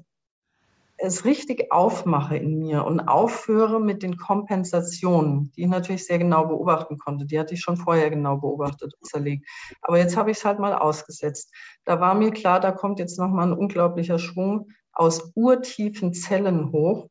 es 1.03 1.25
richtig 1.25 1.73
aufmache 1.73 2.37
in 2.37 2.59
mir 2.59 2.85
und 2.85 3.01
aufhöre 3.01 3.81
mit 3.81 4.03
den 4.05 4.17
Kompensationen, 4.17 5.51
die 5.57 5.63
ich 5.63 5.69
natürlich 5.69 6.07
sehr 6.07 6.19
genau 6.19 6.47
beobachten 6.47 6.97
konnte. 6.97 7.27
Die 7.27 7.39
hatte 7.41 7.55
ich 7.55 7.61
schon 7.61 7.77
vorher 7.77 8.09
genau 8.09 8.37
beobachtet 8.37 8.95
und 8.95 9.09
zerlegt. 9.09 9.49
Aber 9.81 9.99
jetzt 9.99 10.17
habe 10.17 10.31
ich 10.31 10.39
es 10.39 10.45
halt 10.45 10.61
mal 10.61 10.75
ausgesetzt. 10.75 11.53
Da 11.85 12.01
war 12.01 12.15
mir 12.15 12.31
klar, 12.31 12.61
da 12.61 12.71
kommt 12.71 13.01
jetzt 13.01 13.19
nochmal 13.19 13.49
ein 13.49 13.59
unglaublicher 13.59 14.21
Schwung 14.21 14.69
aus 14.93 15.33
urtiefen 15.35 16.13
Zellen 16.13 16.71
hoch. 16.71 17.09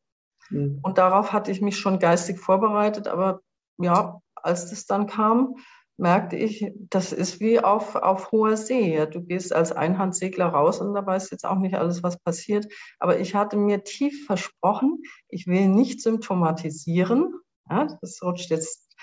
Mhm. 0.49 0.79
Und 0.81 0.97
darauf 0.97 1.33
hatte 1.33 1.51
ich 1.51 1.61
mich 1.61 1.77
schon 1.77 1.99
geistig 1.99 2.39
vorbereitet. 2.39 3.09
Aber 3.09 3.41
ja, 3.77 4.21
als 4.35 4.69
das 4.69 4.85
dann 4.85 5.07
kam, 5.07 5.55
merkte 6.01 6.35
ich, 6.35 6.65
das 6.89 7.13
ist 7.13 7.39
wie 7.39 7.59
auf, 7.59 7.95
auf 7.95 8.31
hoher 8.31 8.57
See. 8.57 8.95
Ja. 8.95 9.05
Du 9.05 9.21
gehst 9.21 9.53
als 9.53 9.71
Einhandsegler 9.71 10.47
raus 10.47 10.81
und 10.81 10.93
da 10.93 11.05
weiß 11.05 11.29
jetzt 11.29 11.45
auch 11.45 11.59
nicht 11.59 11.75
alles, 11.75 12.03
was 12.03 12.19
passiert. 12.19 12.67
Aber 12.99 13.19
ich 13.19 13.35
hatte 13.35 13.55
mir 13.55 13.83
tief 13.83 14.25
versprochen, 14.25 15.03
ich 15.29 15.47
will 15.47 15.67
nicht 15.69 16.01
symptomatisieren. 16.01 17.33
Ja, 17.69 17.87
das 18.01 18.21
rutscht 18.23 18.49
jetzt, 18.49 18.95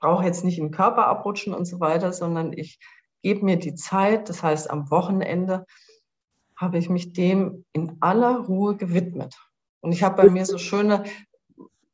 brauche 0.00 0.24
jetzt 0.24 0.44
nicht 0.44 0.58
im 0.58 0.70
Körper 0.70 1.06
abrutschen 1.06 1.54
und 1.54 1.66
so 1.66 1.78
weiter, 1.78 2.12
sondern 2.12 2.52
ich 2.52 2.78
gebe 3.22 3.44
mir 3.44 3.58
die 3.58 3.74
Zeit. 3.74 4.28
Das 4.28 4.42
heißt, 4.42 4.70
am 4.70 4.90
Wochenende 4.90 5.66
habe 6.56 6.78
ich 6.78 6.88
mich 6.88 7.12
dem 7.12 7.66
in 7.72 7.98
aller 8.00 8.38
Ruhe 8.38 8.76
gewidmet. 8.76 9.36
Und 9.80 9.92
ich 9.92 10.02
habe 10.02 10.22
bei 10.22 10.30
mir 10.30 10.46
so 10.46 10.58
schöne 10.58 11.04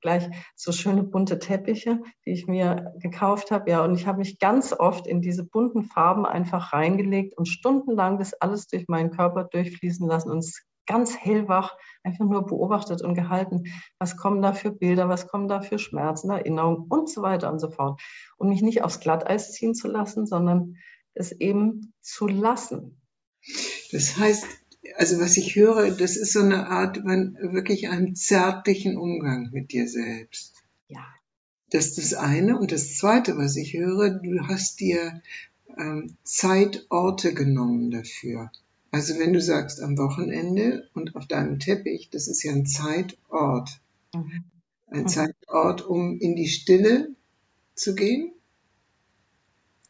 gleich 0.03 0.29
so 0.55 0.73
schöne 0.73 1.03
bunte 1.03 1.39
Teppiche, 1.39 2.03
die 2.27 2.33
ich 2.33 2.47
mir 2.47 2.93
gekauft 2.99 3.51
habe. 3.51 3.71
Ja, 3.71 3.85
und 3.85 3.95
ich 3.95 4.07
habe 4.07 4.19
mich 4.19 4.39
ganz 4.39 4.73
oft 4.73 5.07
in 5.07 5.23
diese 5.23 5.45
bunten 5.45 5.85
Farben 5.85 6.27
einfach 6.27 6.73
reingelegt 6.73 7.37
und 7.39 7.47
stundenlang 7.47 8.19
das 8.19 8.35
alles 8.35 8.67
durch 8.67 8.89
meinen 8.89 9.11
Körper 9.11 9.45
durchfließen 9.45 10.07
lassen 10.07 10.31
und 10.31 10.39
es 10.39 10.67
ganz 10.87 11.17
hellwach 11.17 11.77
einfach 12.03 12.25
nur 12.25 12.45
beobachtet 12.45 13.03
und 13.03 13.15
gehalten. 13.15 13.65
Was 13.99 14.17
kommen 14.17 14.43
da 14.43 14.53
für 14.53 14.73
Bilder, 14.73 15.09
was 15.09 15.29
kommen 15.29 15.49
da 15.49 15.61
für 15.61 15.79
Schmerzen, 15.79 16.31
Erinnerungen 16.31 16.87
und 16.89 17.09
so 17.09 17.23
weiter 17.23 17.51
und 17.53 17.61
so 17.61 17.71
fort. 17.71 18.01
Und 18.37 18.49
mich 18.49 18.63
nicht 18.63 18.83
aufs 18.83 19.01
Glatteis 19.01 19.53
ziehen 19.53 19.75
zu 19.75 19.89
lassen, 19.89 20.27
sondern 20.27 20.77
es 21.15 21.33
eben 21.33 21.95
zu 22.01 22.27
lassen. 22.27 23.01
Das 23.93 24.17
heißt, 24.17 24.47
also 24.97 25.21
was 25.21 25.37
ich 25.37 25.57
höre, 25.57 25.91
das 25.91 26.17
ist 26.17 26.33
so 26.33 26.41
eine 26.41 26.69
Art 26.69 26.99
von 26.99 27.37
wirklich 27.41 27.89
einem 27.89 28.15
zärtlichen 28.15 28.97
Umgang 28.97 29.51
mit 29.53 29.73
dir 29.73 29.89
selbst. 29.89 30.55
Ja. 30.89 31.05
Das 31.71 31.87
ist 31.87 31.99
das 31.99 32.15
eine. 32.15 32.59
Und 32.59 32.73
das 32.73 32.97
zweite, 32.97 33.37
was 33.37 33.57
ich 33.57 33.75
höre, 33.75 34.11
du 34.11 34.47
hast 34.47 34.81
dir 34.81 35.23
ähm, 35.79 36.17
Zeitorte 36.23 37.35
genommen 37.35 37.91
dafür. 37.91 38.51
Also 38.91 39.19
wenn 39.19 39.33
du 39.33 39.41
sagst 39.41 39.81
am 39.81 39.97
Wochenende 39.97 40.89
und 40.93 41.17
auf 41.17 41.27
deinem 41.27 41.59
Teppich, 41.59 42.11
das 42.11 42.29
ist 42.29 42.43
ja 42.43 42.53
ein 42.53 42.67
Zeitort. 42.67 43.81
Mhm. 44.15 44.45
Ein 44.89 45.03
mhm. 45.03 45.09
Zeitort, 45.09 45.81
um 45.87 46.19
in 46.19 46.37
die 46.37 46.49
Stille 46.49 47.09
zu 47.75 47.95
gehen. 47.95 48.33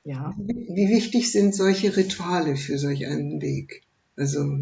Ja. 0.04 0.34
Wie 0.38 0.88
wichtig 0.88 1.30
sind 1.32 1.54
solche 1.54 1.96
Rituale 1.96 2.56
für 2.56 2.78
solch 2.78 3.06
einen 3.06 3.40
Weg? 3.40 3.82
Also, 4.16 4.58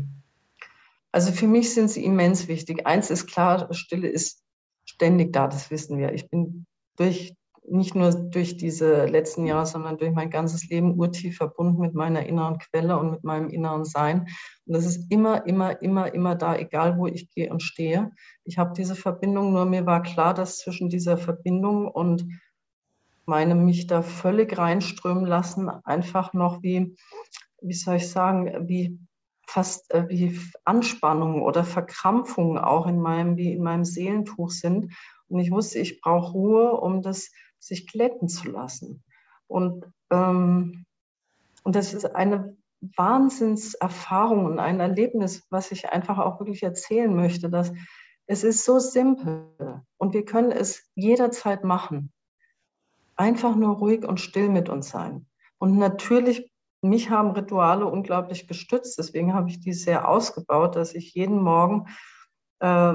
also 1.12 1.32
für 1.32 1.46
mich 1.46 1.74
sind 1.74 1.90
sie 1.90 2.04
immens 2.04 2.48
wichtig. 2.48 2.86
Eins 2.86 3.10
ist 3.10 3.26
klar, 3.26 3.72
Stille 3.72 4.08
ist 4.08 4.44
ständig 4.84 5.32
da, 5.32 5.48
das 5.48 5.70
wissen 5.70 5.98
wir. 5.98 6.12
Ich 6.12 6.28
bin 6.30 6.66
durch 6.96 7.34
nicht 7.70 7.94
nur 7.94 8.10
durch 8.12 8.56
diese 8.56 9.06
letzten 9.06 9.46
Jahre, 9.46 9.66
sondern 9.66 9.96
durch 9.96 10.12
mein 10.12 10.30
ganzes 10.30 10.68
Leben 10.68 10.98
urtief 10.98 11.36
verbunden 11.36 11.80
mit 11.80 11.94
meiner 11.94 12.26
inneren 12.26 12.58
Quelle 12.58 12.98
und 12.98 13.12
mit 13.12 13.24
meinem 13.24 13.48
inneren 13.48 13.84
Sein. 13.84 14.26
Und 14.66 14.74
das 14.74 14.86
ist 14.86 15.10
immer, 15.10 15.46
immer, 15.46 15.80
immer, 15.80 16.12
immer 16.12 16.34
da, 16.34 16.56
egal 16.56 16.98
wo 16.98 17.06
ich 17.06 17.30
gehe 17.30 17.50
und 17.50 17.62
stehe. 17.62 18.10
Ich 18.44 18.58
habe 18.58 18.72
diese 18.76 18.96
Verbindung, 18.96 19.52
nur 19.52 19.66
mir 19.66 19.86
war 19.86 20.02
klar, 20.02 20.34
dass 20.34 20.58
zwischen 20.58 20.88
dieser 20.88 21.16
Verbindung 21.16 21.86
und 21.86 22.26
meinem 23.24 23.64
mich 23.64 23.86
da 23.86 24.02
völlig 24.02 24.58
reinströmen 24.58 25.24
lassen, 25.24 25.68
einfach 25.68 26.32
noch 26.32 26.62
wie, 26.62 26.96
wie 27.60 27.74
soll 27.74 27.96
ich 27.96 28.10
sagen, 28.10 28.68
wie 28.68 28.98
fast 29.50 29.92
wie 30.08 30.40
Anspannungen 30.64 31.42
oder 31.42 31.64
Verkrampfungen 31.64 32.56
auch 32.56 32.86
in 32.86 33.00
meinem, 33.00 33.36
wie 33.36 33.52
in 33.52 33.62
meinem 33.62 33.84
Seelentuch 33.84 34.50
sind. 34.50 34.94
Und 35.28 35.40
ich 35.40 35.50
wusste, 35.50 35.80
ich 35.80 36.00
brauche 36.00 36.32
Ruhe, 36.32 36.72
um 36.72 37.02
das 37.02 37.30
sich 37.58 37.86
glätten 37.88 38.28
zu 38.28 38.48
lassen. 38.48 39.02
Und, 39.48 39.84
ähm, 40.10 40.84
und 41.64 41.74
das 41.74 41.94
ist 41.94 42.14
eine 42.14 42.56
Wahnsinnserfahrung 42.96 44.46
und 44.46 44.58
ein 44.60 44.78
Erlebnis, 44.78 45.46
was 45.50 45.72
ich 45.72 45.90
einfach 45.90 46.18
auch 46.18 46.38
wirklich 46.38 46.62
erzählen 46.62 47.14
möchte, 47.14 47.50
dass 47.50 47.72
es 48.26 48.44
ist 48.44 48.64
so 48.64 48.78
simpel 48.78 49.82
und 49.98 50.14
wir 50.14 50.24
können 50.24 50.52
es 50.52 50.88
jederzeit 50.94 51.64
machen. 51.64 52.12
Einfach 53.16 53.56
nur 53.56 53.76
ruhig 53.76 54.04
und 54.06 54.20
still 54.20 54.48
mit 54.48 54.68
uns 54.68 54.90
sein. 54.90 55.26
Und 55.58 55.76
natürlich, 55.76 56.49
mich 56.82 57.10
haben 57.10 57.32
Rituale 57.32 57.86
unglaublich 57.86 58.48
gestützt. 58.48 58.98
Deswegen 58.98 59.34
habe 59.34 59.50
ich 59.50 59.60
die 59.60 59.72
sehr 59.72 60.08
ausgebaut, 60.08 60.76
dass 60.76 60.94
ich 60.94 61.14
jeden 61.14 61.42
Morgen 61.42 61.86
äh, 62.60 62.94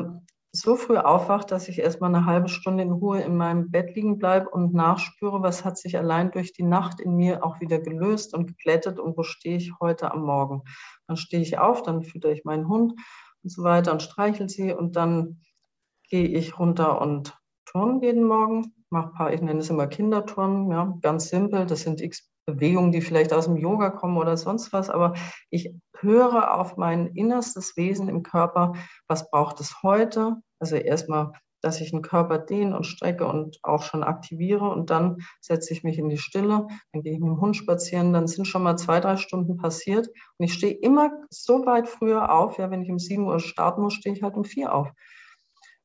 so 0.56 0.76
früh 0.76 0.98
aufwache, 0.98 1.46
dass 1.46 1.68
ich 1.68 1.80
erstmal 1.80 2.16
eine 2.16 2.26
halbe 2.26 2.48
Stunde 2.48 2.84
in 2.84 2.92
Ruhe 2.92 3.22
in 3.22 3.36
meinem 3.36 3.72
Bett 3.72 3.94
liegen 3.96 4.18
bleibe 4.18 4.50
und 4.50 4.74
nachspüre, 4.74 5.42
was 5.42 5.66
hat 5.66 5.78
sich 5.78 5.98
allein 5.98 6.32
durch 6.32 6.54
die 6.54 6.64
Nacht 6.64 7.00
in 7.02 7.16
mir 7.16 7.44
auch 7.44 7.60
wieder 7.60 7.80
gelöst 7.80 8.34
und 8.34 8.48
geglättet 8.48 9.00
und 9.00 9.18
wo 9.18 9.24
stehe 9.24 9.58
ich 9.58 9.74
heute 9.80 10.12
am 10.12 10.24
Morgen. 10.24 10.64
Dann 11.08 11.18
stehe 11.18 11.42
ich 11.42 11.60
auf, 11.60 11.84
dann 11.84 12.04
fütter 12.04 12.32
ich 12.32 12.46
meinen 12.46 12.70
Hund 12.70 12.94
und 13.44 13.50
so 13.50 13.64
weiter 13.64 13.92
und 13.92 14.02
streichel 14.02 14.48
sie 14.48 14.74
und 14.74 14.96
dann 14.96 15.42
gehe 16.10 16.28
ich 16.28 16.58
runter 16.58 17.02
und 17.02 17.38
turnen 17.66 18.02
jeden 18.02 18.24
Morgen. 18.24 18.74
Mach 18.90 19.14
paar, 19.14 19.34
ich 19.34 19.42
nenne 19.42 19.60
es 19.60 19.70
immer 19.70 19.88
Kinderturnen, 19.88 20.72
ja, 20.72 20.98
ganz 21.02 21.30
simpel. 21.30 21.66
Das 21.66 21.82
sind 21.82 22.00
x 22.00 22.32
Bewegungen, 22.46 22.92
die 22.92 23.02
vielleicht 23.02 23.34
aus 23.34 23.46
dem 23.46 23.58
Yoga 23.58 23.90
kommen 23.90 24.18
oder 24.18 24.38
sonst 24.38 24.72
was, 24.72 24.90
aber 24.90 25.14
ich 25.50 25.74
höre 26.00 26.54
auf 26.54 26.78
mein 26.78 27.08
innerstes 27.08 27.76
Wesen 27.76 28.08
im 28.08 28.24
Körper, 28.24 28.74
was 29.08 29.30
braucht 29.30 29.60
es 29.60 29.82
heute? 29.82 30.38
Also 30.60 30.76
erstmal, 30.76 31.32
dass 31.62 31.82
ich 31.82 31.90
den 31.90 32.04
Körper 32.04 32.38
dehne 32.38 32.76
und 32.76 32.86
strecke 32.86 33.26
und 33.26 33.58
auch 33.64 33.82
schon 33.82 34.04
aktiviere 34.04 34.70
und 34.70 34.92
dann 34.92 35.18
setze 35.42 35.74
ich 35.74 35.84
mich 35.84 35.98
in 35.98 36.10
die 36.10 36.20
Stille, 36.20 36.68
dann 36.94 37.02
gehe 37.02 37.14
ich 37.14 37.20
mit 37.20 37.30
dem 37.30 37.42
Hund 37.42 37.58
spazieren, 37.58 38.14
dann 38.14 38.28
sind 38.28 38.46
schon 38.46 38.62
mal 38.62 38.78
zwei, 38.78 39.00
drei 39.00 39.18
Stunden 39.18 39.58
passiert 39.58 40.08
und 40.38 40.46
ich 40.46 40.54
stehe 40.54 40.74
immer 40.74 41.12
so 41.32 41.66
weit 41.66 41.88
früher 41.88 42.32
auf, 42.32 42.60
ja, 42.60 42.70
wenn 42.70 42.84
ich 42.84 42.92
um 42.92 43.00
sieben 43.00 43.26
Uhr 43.26 43.40
starten 43.40 43.82
muss, 43.82 43.96
stehe 43.96 44.16
ich 44.16 44.22
halt 44.22 44.36
um 44.36 44.44
vier 44.44 44.76
auf. 44.76 44.92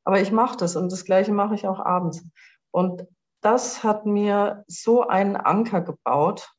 Aber 0.04 0.20
ich 0.20 0.32
mache 0.32 0.58
das 0.58 0.76
und 0.76 0.92
das 0.92 1.04
Gleiche 1.04 1.32
mache 1.32 1.54
ich 1.54 1.66
auch 1.66 1.80
abends. 1.80 2.22
Und 2.70 3.06
das 3.40 3.82
hat 3.82 4.06
mir 4.06 4.64
so 4.66 5.06
einen 5.06 5.36
Anker 5.36 5.80
gebaut, 5.80 6.52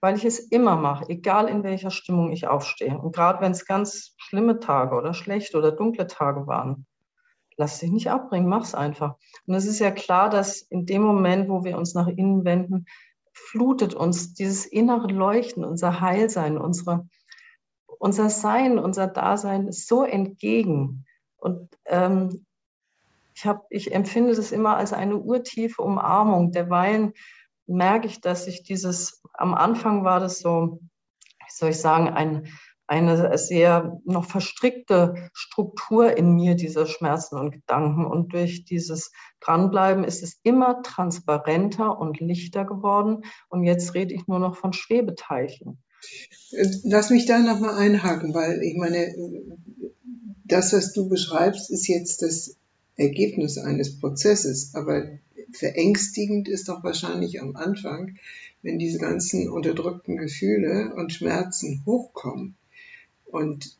weil 0.00 0.16
ich 0.16 0.24
es 0.24 0.38
immer 0.38 0.76
mache, 0.76 1.08
egal 1.08 1.48
in 1.48 1.64
welcher 1.64 1.90
Stimmung 1.90 2.30
ich 2.30 2.46
aufstehe. 2.46 2.96
Und 2.98 3.14
gerade 3.14 3.40
wenn 3.40 3.52
es 3.52 3.66
ganz 3.66 4.14
schlimme 4.16 4.60
Tage 4.60 4.94
oder 4.94 5.12
schlechte 5.12 5.58
oder 5.58 5.72
dunkle 5.72 6.06
Tage 6.06 6.46
waren, 6.46 6.86
lass 7.56 7.80
dich 7.80 7.90
nicht 7.90 8.08
abbringen, 8.08 8.48
mach's 8.48 8.74
einfach. 8.74 9.16
Und 9.46 9.54
es 9.54 9.66
ist 9.66 9.80
ja 9.80 9.90
klar, 9.90 10.30
dass 10.30 10.62
in 10.62 10.86
dem 10.86 11.02
Moment, 11.02 11.48
wo 11.48 11.64
wir 11.64 11.76
uns 11.76 11.94
nach 11.94 12.06
innen 12.06 12.44
wenden, 12.44 12.86
flutet 13.32 13.94
uns 13.94 14.34
dieses 14.34 14.66
innere 14.66 15.08
Leuchten, 15.08 15.64
unser 15.64 16.00
Heilsein, 16.00 16.58
unsere, 16.58 17.08
unser 17.98 18.30
Sein, 18.30 18.78
unser 18.78 19.08
Dasein 19.08 19.72
so 19.72 20.04
entgegen. 20.04 21.04
Und 21.36 21.68
ähm, 21.86 22.46
ich, 23.38 23.46
hab, 23.46 23.66
ich 23.70 23.94
empfinde 23.94 24.34
das 24.34 24.50
immer 24.50 24.76
als 24.76 24.92
eine 24.92 25.16
urtiefe 25.16 25.80
Umarmung. 25.80 26.50
Derweilen 26.50 27.12
merke 27.66 28.08
ich, 28.08 28.20
dass 28.20 28.48
ich 28.48 28.64
dieses, 28.64 29.22
am 29.32 29.54
Anfang 29.54 30.02
war 30.02 30.18
das 30.18 30.40
so, 30.40 30.80
wie 31.38 31.52
soll 31.52 31.70
ich 31.70 31.78
sagen, 31.78 32.08
ein, 32.08 32.48
eine 32.88 33.38
sehr 33.38 34.00
noch 34.04 34.24
verstrickte 34.24 35.30
Struktur 35.34 36.16
in 36.16 36.34
mir 36.34 36.56
dieser 36.56 36.86
Schmerzen 36.86 37.36
und 37.38 37.52
Gedanken. 37.52 38.04
Und 38.06 38.32
durch 38.32 38.64
dieses 38.64 39.12
Dranbleiben 39.38 40.02
ist 40.02 40.24
es 40.24 40.40
immer 40.42 40.82
transparenter 40.82 41.96
und 41.96 42.18
lichter 42.18 42.64
geworden. 42.64 43.22
Und 43.48 43.62
jetzt 43.62 43.94
rede 43.94 44.14
ich 44.14 44.26
nur 44.26 44.40
noch 44.40 44.56
von 44.56 44.72
Schwebeteilchen. 44.72 45.80
Lass 46.82 47.10
mich 47.10 47.26
da 47.26 47.38
nochmal 47.38 47.76
einhaken, 47.76 48.34
weil 48.34 48.60
ich 48.62 48.76
meine, 48.76 49.14
das, 50.44 50.72
was 50.72 50.92
du 50.92 51.08
beschreibst, 51.08 51.70
ist 51.70 51.86
jetzt 51.86 52.22
das 52.22 52.57
Ergebnis 52.98 53.56
eines 53.56 53.98
Prozesses. 53.98 54.74
Aber 54.74 55.08
verängstigend 55.52 56.48
ist 56.48 56.68
doch 56.68 56.84
wahrscheinlich 56.84 57.40
am 57.40 57.56
Anfang, 57.56 58.18
wenn 58.62 58.78
diese 58.78 58.98
ganzen 58.98 59.48
unterdrückten 59.48 60.16
Gefühle 60.18 60.92
und 60.94 61.12
Schmerzen 61.12 61.82
hochkommen. 61.86 62.54
Und 63.24 63.78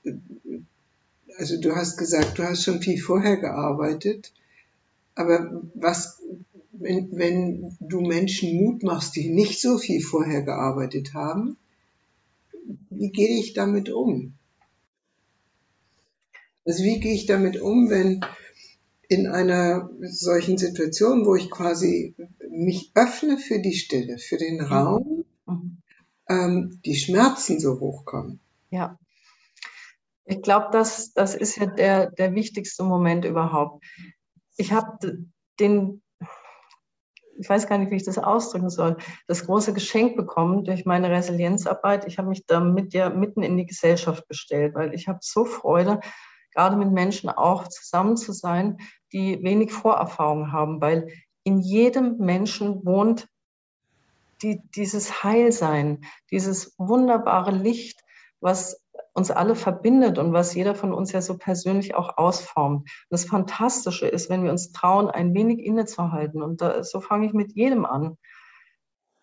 also 1.37 1.61
du 1.61 1.75
hast 1.75 1.99
gesagt, 1.99 2.39
du 2.39 2.45
hast 2.45 2.65
schon 2.65 2.81
viel 2.81 3.01
vorher 3.01 3.37
gearbeitet, 3.37 4.33
aber 5.15 5.63
was, 5.75 6.21
wenn, 6.73 7.09
wenn 7.13 7.77
du 7.81 8.01
Menschen 8.01 8.57
Mut 8.57 8.83
machst, 8.83 9.17
die 9.17 9.29
nicht 9.29 9.61
so 9.61 9.79
viel 9.79 10.01
vorher 10.01 10.43
gearbeitet 10.43 11.15
haben, 11.15 11.57
wie 12.91 13.11
gehe 13.11 13.39
ich 13.39 13.55
damit 13.55 13.91
um? 13.91 14.35
Also 16.65 16.85
wie 16.85 17.01
gehe 17.01 17.15
ich 17.15 17.27
damit 17.27 17.61
um, 17.61 17.89
wenn 17.89 18.21
in 19.09 19.27
einer 19.27 19.89
solchen 20.03 20.59
Situation, 20.59 21.25
wo 21.25 21.35
ich 21.35 21.51
quasi 21.51 22.15
mich 22.51 22.93
öffne 22.95 23.39
für 23.39 23.59
die 23.61 23.75
Stille, 23.75 24.19
für 24.19 24.37
den. 24.37 24.61
Raum, 24.61 25.25
mhm. 25.47 25.79
ähm, 26.29 26.81
die 26.85 26.95
Schmerzen 26.95 27.59
so 27.59 27.81
hochkommen. 27.81 28.41
Ja. 28.71 28.99
Ich 30.27 30.43
glaube, 30.43 30.69
das, 30.73 31.15
das 31.15 31.35
ist 31.35 31.57
ja 31.57 31.65
der, 31.65 32.11
der 32.11 32.35
wichtigste 32.35 32.85
Moment 32.85 33.25
überhaupt. 33.25 33.83
Ich 34.59 34.73
habe 34.73 34.99
den, 35.59 36.03
ich 37.39 37.49
weiß 37.49 37.67
gar 37.67 37.79
nicht, 37.79 37.91
wie 37.91 37.97
ich 37.97 38.05
das 38.05 38.19
ausdrücken 38.19 38.69
soll, 38.69 38.99
das 39.27 39.47
große 39.47 39.73
Geschenk 39.73 40.17
bekommen 40.17 40.65
durch 40.65 40.85
meine 40.85 41.11
Resilienzarbeit. 41.11 42.07
Ich 42.07 42.19
habe 42.19 42.29
mich 42.29 42.45
damit 42.45 42.93
ja 42.93 43.09
mitten 43.09 43.43
in 43.43 43.57
die 43.57 43.65
Gesellschaft 43.65 44.29
gestellt, 44.29 44.75
weil 44.75 44.93
ich 44.93 45.09
habe 45.09 45.21
so 45.23 45.47
Freude, 45.47 46.01
gerade 46.55 46.77
mit 46.77 46.91
Menschen 46.91 47.31
auch 47.31 47.69
zusammen 47.69 48.17
zu 48.17 48.33
sein, 48.33 48.79
die 49.13 49.43
wenig 49.43 49.73
Vorerfahrung 49.73 50.53
haben, 50.53 50.81
weil 50.81 51.09
in 51.45 51.59
jedem 51.61 52.19
Menschen 52.19 52.85
wohnt 52.85 53.29
die, 54.43 54.61
dieses 54.75 55.25
Heilsein, 55.25 56.05
dieses 56.31 56.75
wunderbare 56.79 57.51
Licht, 57.51 58.03
was 58.41 58.81
uns 59.15 59.31
alle 59.31 59.57
verbindet 59.57 60.19
und 60.19 60.33
was 60.33 60.55
jeder 60.55 60.75
von 60.75 60.93
uns 60.93 61.13
ja 61.13 61.21
so 61.21 61.37
persönlich 61.37 61.95
auch 61.95 62.17
ausformt. 62.19 62.83
Und 62.83 62.91
das 63.11 63.25
Fantastische 63.25 64.07
ist, 64.07 64.31
wenn 64.31 64.45
wir 64.45 64.51
uns 64.51 64.73
trauen, 64.73 65.11
ein 65.11 65.35
wenig 65.35 65.59
innezuhalten. 65.59 66.43
Und 66.43 66.61
da, 66.61 66.85
so 66.85 67.01
fange 67.01 67.27
ich 67.27 67.33
mit 67.33 67.53
jedem 67.53 67.85
an. 67.85 68.17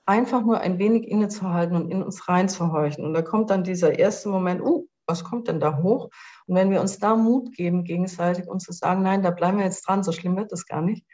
Einfach 0.05 0.43
nur 0.43 0.59
ein 0.59 0.77
wenig 0.77 1.07
innezuhalten 1.07 1.75
und 1.75 1.89
in 1.89 2.03
uns 2.03 2.27
reinzuhorchen. 2.27 3.05
Und 3.05 3.13
da 3.13 3.21
kommt 3.21 3.49
dann 3.49 3.63
dieser 3.63 3.97
erste 3.97 4.29
Moment, 4.29 4.61
uh, 4.61 4.88
was 5.07 5.23
kommt 5.23 5.47
denn 5.47 5.59
da 5.59 5.77
hoch? 5.81 6.09
Und 6.47 6.55
wenn 6.55 6.71
wir 6.71 6.81
uns 6.81 6.99
da 6.99 7.15
Mut 7.15 7.53
geben, 7.53 7.83
gegenseitig 7.83 8.47
und 8.47 8.61
zu 8.61 8.71
sagen, 8.71 9.03
nein, 9.03 9.23
da 9.23 9.31
bleiben 9.31 9.57
wir 9.57 9.65
jetzt 9.65 9.87
dran, 9.87 10.03
so 10.03 10.11
schlimm 10.11 10.35
wird 10.35 10.51
das 10.51 10.65
gar 10.65 10.81
nicht, 10.81 11.05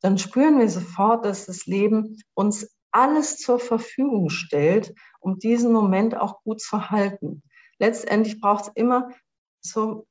dann 0.00 0.18
spüren 0.18 0.58
wir 0.58 0.68
sofort, 0.68 1.24
dass 1.24 1.46
das 1.46 1.66
Leben 1.66 2.16
uns 2.34 2.74
alles 2.90 3.36
zur 3.36 3.60
Verfügung 3.60 4.30
stellt, 4.30 4.94
um 5.20 5.38
diesen 5.38 5.72
Moment 5.72 6.16
auch 6.16 6.42
gut 6.42 6.60
zu 6.60 6.90
halten. 6.90 7.42
Letztendlich 7.78 8.40
braucht 8.40 8.64
es 8.64 8.72
immer 8.74 9.10
so 9.60 10.06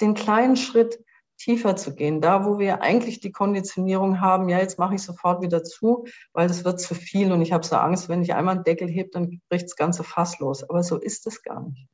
den 0.00 0.14
kleinen 0.14 0.56
Schritt 0.56 1.02
tiefer 1.40 1.74
zu 1.74 1.94
gehen, 1.94 2.20
da 2.20 2.44
wo 2.44 2.58
wir 2.58 2.82
eigentlich 2.82 3.20
die 3.20 3.32
Konditionierung 3.32 4.20
haben, 4.20 4.48
ja, 4.50 4.58
jetzt 4.58 4.78
mache 4.78 4.96
ich 4.96 5.02
sofort 5.02 5.42
wieder 5.42 5.64
zu, 5.64 6.04
weil 6.34 6.48
das 6.48 6.64
wird 6.64 6.80
zu 6.80 6.94
viel 6.94 7.32
und 7.32 7.40
ich 7.40 7.52
habe 7.52 7.64
so 7.64 7.76
Angst, 7.76 8.10
wenn 8.10 8.22
ich 8.22 8.34
einmal 8.34 8.56
einen 8.56 8.64
Deckel 8.64 8.88
hebe, 8.88 9.08
dann 9.10 9.40
bricht 9.48 9.64
das 9.64 9.76
ganze 9.76 10.04
Fass 10.04 10.38
los. 10.38 10.68
Aber 10.68 10.82
so 10.82 10.98
ist 10.98 11.26
es 11.26 11.42
gar 11.42 11.62
nicht. 11.62 11.88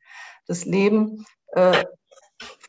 Das 0.46 0.64
Leben 0.64 1.24
äh, 1.52 1.84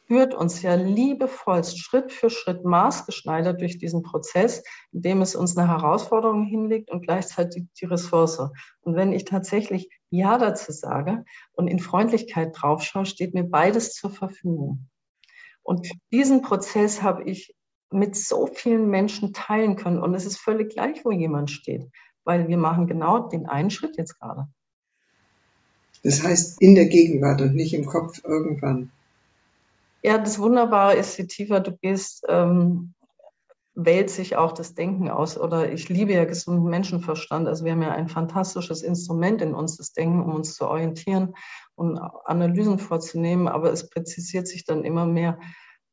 führt 0.07 0.33
uns 0.33 0.61
ja 0.61 0.75
liebevoll 0.75 1.63
Schritt 1.63 2.11
für 2.11 2.29
Schritt 2.29 2.63
maßgeschneidert 2.63 3.59
durch 3.59 3.77
diesen 3.77 4.03
Prozess, 4.03 4.63
indem 4.91 5.21
es 5.21 5.35
uns 5.35 5.57
eine 5.57 5.67
Herausforderung 5.67 6.45
hinlegt 6.45 6.89
und 6.89 7.01
gleichzeitig 7.01 7.65
die 7.79 7.85
Ressource. 7.85 8.39
Und 8.81 8.95
wenn 8.95 9.11
ich 9.11 9.25
tatsächlich 9.25 9.89
Ja 10.09 10.37
dazu 10.37 10.71
sage 10.71 11.25
und 11.51 11.67
in 11.67 11.79
Freundlichkeit 11.79 12.55
draufschaue, 12.55 13.05
steht 13.05 13.33
mir 13.33 13.43
beides 13.43 13.93
zur 13.93 14.11
Verfügung. 14.11 14.87
Und 15.61 15.89
diesen 16.13 16.41
Prozess 16.41 17.01
habe 17.01 17.23
ich 17.23 17.53
mit 17.91 18.15
so 18.15 18.47
vielen 18.47 18.89
Menschen 18.89 19.33
teilen 19.33 19.75
können. 19.75 20.01
Und 20.01 20.13
es 20.13 20.25
ist 20.25 20.37
völlig 20.37 20.69
gleich, 20.69 21.03
wo 21.03 21.11
jemand 21.11 21.51
steht, 21.51 21.89
weil 22.23 22.47
wir 22.47 22.57
machen 22.57 22.87
genau 22.87 23.27
den 23.27 23.47
einen 23.47 23.69
Schritt 23.69 23.97
jetzt 23.97 24.19
gerade. 24.19 24.47
Das 26.03 26.23
heißt 26.23 26.61
in 26.61 26.75
der 26.75 26.85
Gegenwart 26.85 27.41
und 27.41 27.55
nicht 27.55 27.73
im 27.73 27.85
Kopf 27.85 28.21
irgendwann. 28.23 28.91
Ja, 30.03 30.17
das 30.17 30.39
Wunderbare 30.39 30.95
ist, 30.95 31.17
je 31.17 31.25
tiefer 31.25 31.59
du 31.59 31.75
gehst, 31.75 32.25
ähm, 32.29 32.93
wählt 33.75 34.09
sich 34.09 34.35
auch 34.35 34.53
das 34.53 34.73
Denken 34.73 35.09
aus. 35.09 35.37
Oder 35.37 35.71
ich 35.71 35.87
liebe 35.87 36.13
ja 36.13 36.25
gesunden 36.25 36.69
Menschenverstand. 36.69 37.47
Also 37.47 37.63
wir 37.63 37.73
haben 37.73 37.81
ja 37.81 37.91
ein 37.91 38.09
fantastisches 38.09 38.81
Instrument 38.81 39.41
in 39.41 39.53
uns, 39.53 39.77
das 39.77 39.93
Denken, 39.93 40.21
um 40.23 40.33
uns 40.33 40.55
zu 40.55 40.67
orientieren 40.67 41.35
und 41.75 41.99
Analysen 41.99 42.79
vorzunehmen. 42.79 43.47
Aber 43.47 43.71
es 43.71 43.89
präzisiert 43.89 44.47
sich 44.47 44.65
dann 44.65 44.83
immer 44.83 45.05
mehr 45.05 45.39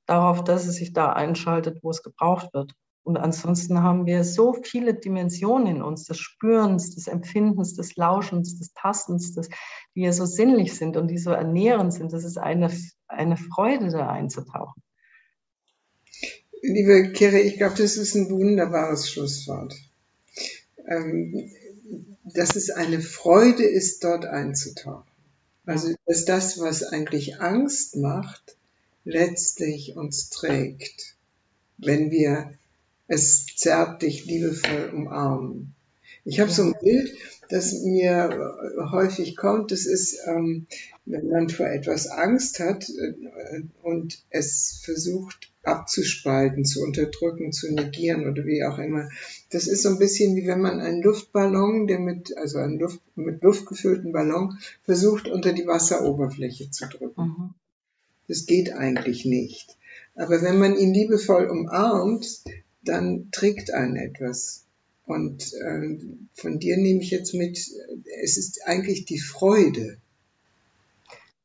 darauf, 0.07 0.45
dass 0.45 0.67
es 0.67 0.77
sich 0.77 0.93
da 0.93 1.13
einschaltet, 1.13 1.81
wo 1.83 1.91
es 1.91 2.03
gebraucht 2.03 2.55
wird. 2.55 2.75
Und 3.05 3.19
ansonsten 3.19 3.83
haben 3.83 4.07
wir 4.07 4.25
so 4.25 4.55
viele 4.55 4.95
Dimensionen 4.95 5.77
in 5.77 5.83
uns, 5.83 6.05
des 6.05 6.19
Spürens, 6.19 6.95
des 6.95 7.07
Empfindens, 7.07 7.75
des 7.75 7.97
Lauschens, 7.97 8.59
des 8.59 8.73
Tastens, 8.73 9.35
des, 9.35 9.51
die 9.95 10.01
ja 10.03 10.13
so 10.13 10.25
sinnlich 10.25 10.75
sind 10.75 10.97
und 10.97 11.09
die 11.09 11.19
so 11.19 11.31
ernährend 11.31 11.93
sind. 11.93 12.15
Das 12.15 12.25
ist 12.25 12.39
eine, 12.39 12.71
eine 13.07 13.37
Freude, 13.37 13.91
da 13.91 14.09
einzutauchen. 14.09 14.83
Liebe 16.63 17.13
Kire, 17.13 17.41
ich 17.41 17.59
glaube, 17.59 17.77
das 17.77 17.99
ist 17.99 18.15
ein 18.15 18.31
wunderbares 18.31 19.11
Schlusswort. 19.11 19.75
Ähm, 20.89 21.51
dass 22.25 22.57
es 22.57 22.71
eine 22.71 23.03
Freude 23.03 23.65
ist, 23.65 24.03
dort 24.03 24.25
einzutauchen. 24.25 25.05
Also, 25.67 25.95
dass 26.07 26.25
das, 26.25 26.59
was 26.59 26.83
eigentlich 26.83 27.41
Angst 27.41 27.97
macht, 27.97 28.57
letztlich 29.05 29.95
uns 29.95 30.31
trägt, 30.31 31.17
wenn 31.77 32.11
wir 32.11 32.55
es 33.07 33.47
zärtlich, 33.57 34.25
liebevoll 34.25 34.91
umarmen. 34.93 35.75
Ich 36.25 36.41
habe 36.41 36.51
so 36.51 36.63
ein 36.63 36.75
Bild, 36.81 37.13
das 37.51 37.73
mir 37.83 38.57
häufig 38.91 39.37
kommt. 39.37 39.71
Das 39.71 39.85
ist, 39.85 40.19
ähm, 40.27 40.67
wenn 41.05 41.29
man 41.29 41.49
vor 41.51 41.67
etwas 41.67 42.07
Angst 42.09 42.61
hat 42.61 42.89
äh, 42.89 43.63
und 43.83 44.25
es 44.31 44.81
versucht 44.85 45.53
abzuspalten, 45.63 46.65
zu 46.65 46.83
unterdrücken, 46.83 47.53
zu 47.53 47.73
negieren 47.73 48.29
oder 48.29 48.45
wie 48.45 48.65
auch 48.65 48.79
immer. 48.79 49.09
Das 49.51 49.67
ist 49.67 49.83
so 49.83 49.91
ein 49.91 49.99
bisschen 49.99 50.37
wie 50.37 50.47
wenn 50.47 50.61
man 50.61 50.81
einen 50.81 51.03
Luftballon, 51.03 51.87
der 51.87 51.99
mit, 51.99 52.37
also 52.37 52.59
einen 52.59 52.79
Luft, 52.79 53.01
mit 53.17 53.43
Luft 53.43 53.67
gefüllten 53.67 54.13
Ballon, 54.13 54.59
versucht 54.83 55.29
unter 55.29 55.53
die 55.53 55.67
Wasseroberfläche 55.67 56.71
zu 56.71 56.87
drücken. 56.87 57.23
Mhm. 57.23 57.55
Das 58.29 58.47
geht 58.47 58.73
eigentlich 58.73 59.25
nicht. 59.25 59.77
Aber 60.15 60.41
wenn 60.43 60.59
man 60.59 60.77
ihn 60.77 60.95
liebevoll 60.95 61.47
umarmt, 61.47 62.43
dann 62.85 63.31
trägt 63.33 63.73
einen 63.73 63.97
etwas. 63.97 64.67
Und 65.07 65.53
äh, 65.53 65.99
von 66.35 66.59
dir 66.59 66.77
nehme 66.77 67.03
ich 67.03 67.11
jetzt 67.11 67.35
mit, 67.35 67.59
es 68.23 68.37
ist 68.37 68.61
eigentlich 68.67 69.05
die 69.05 69.19
Freude. 69.19 69.99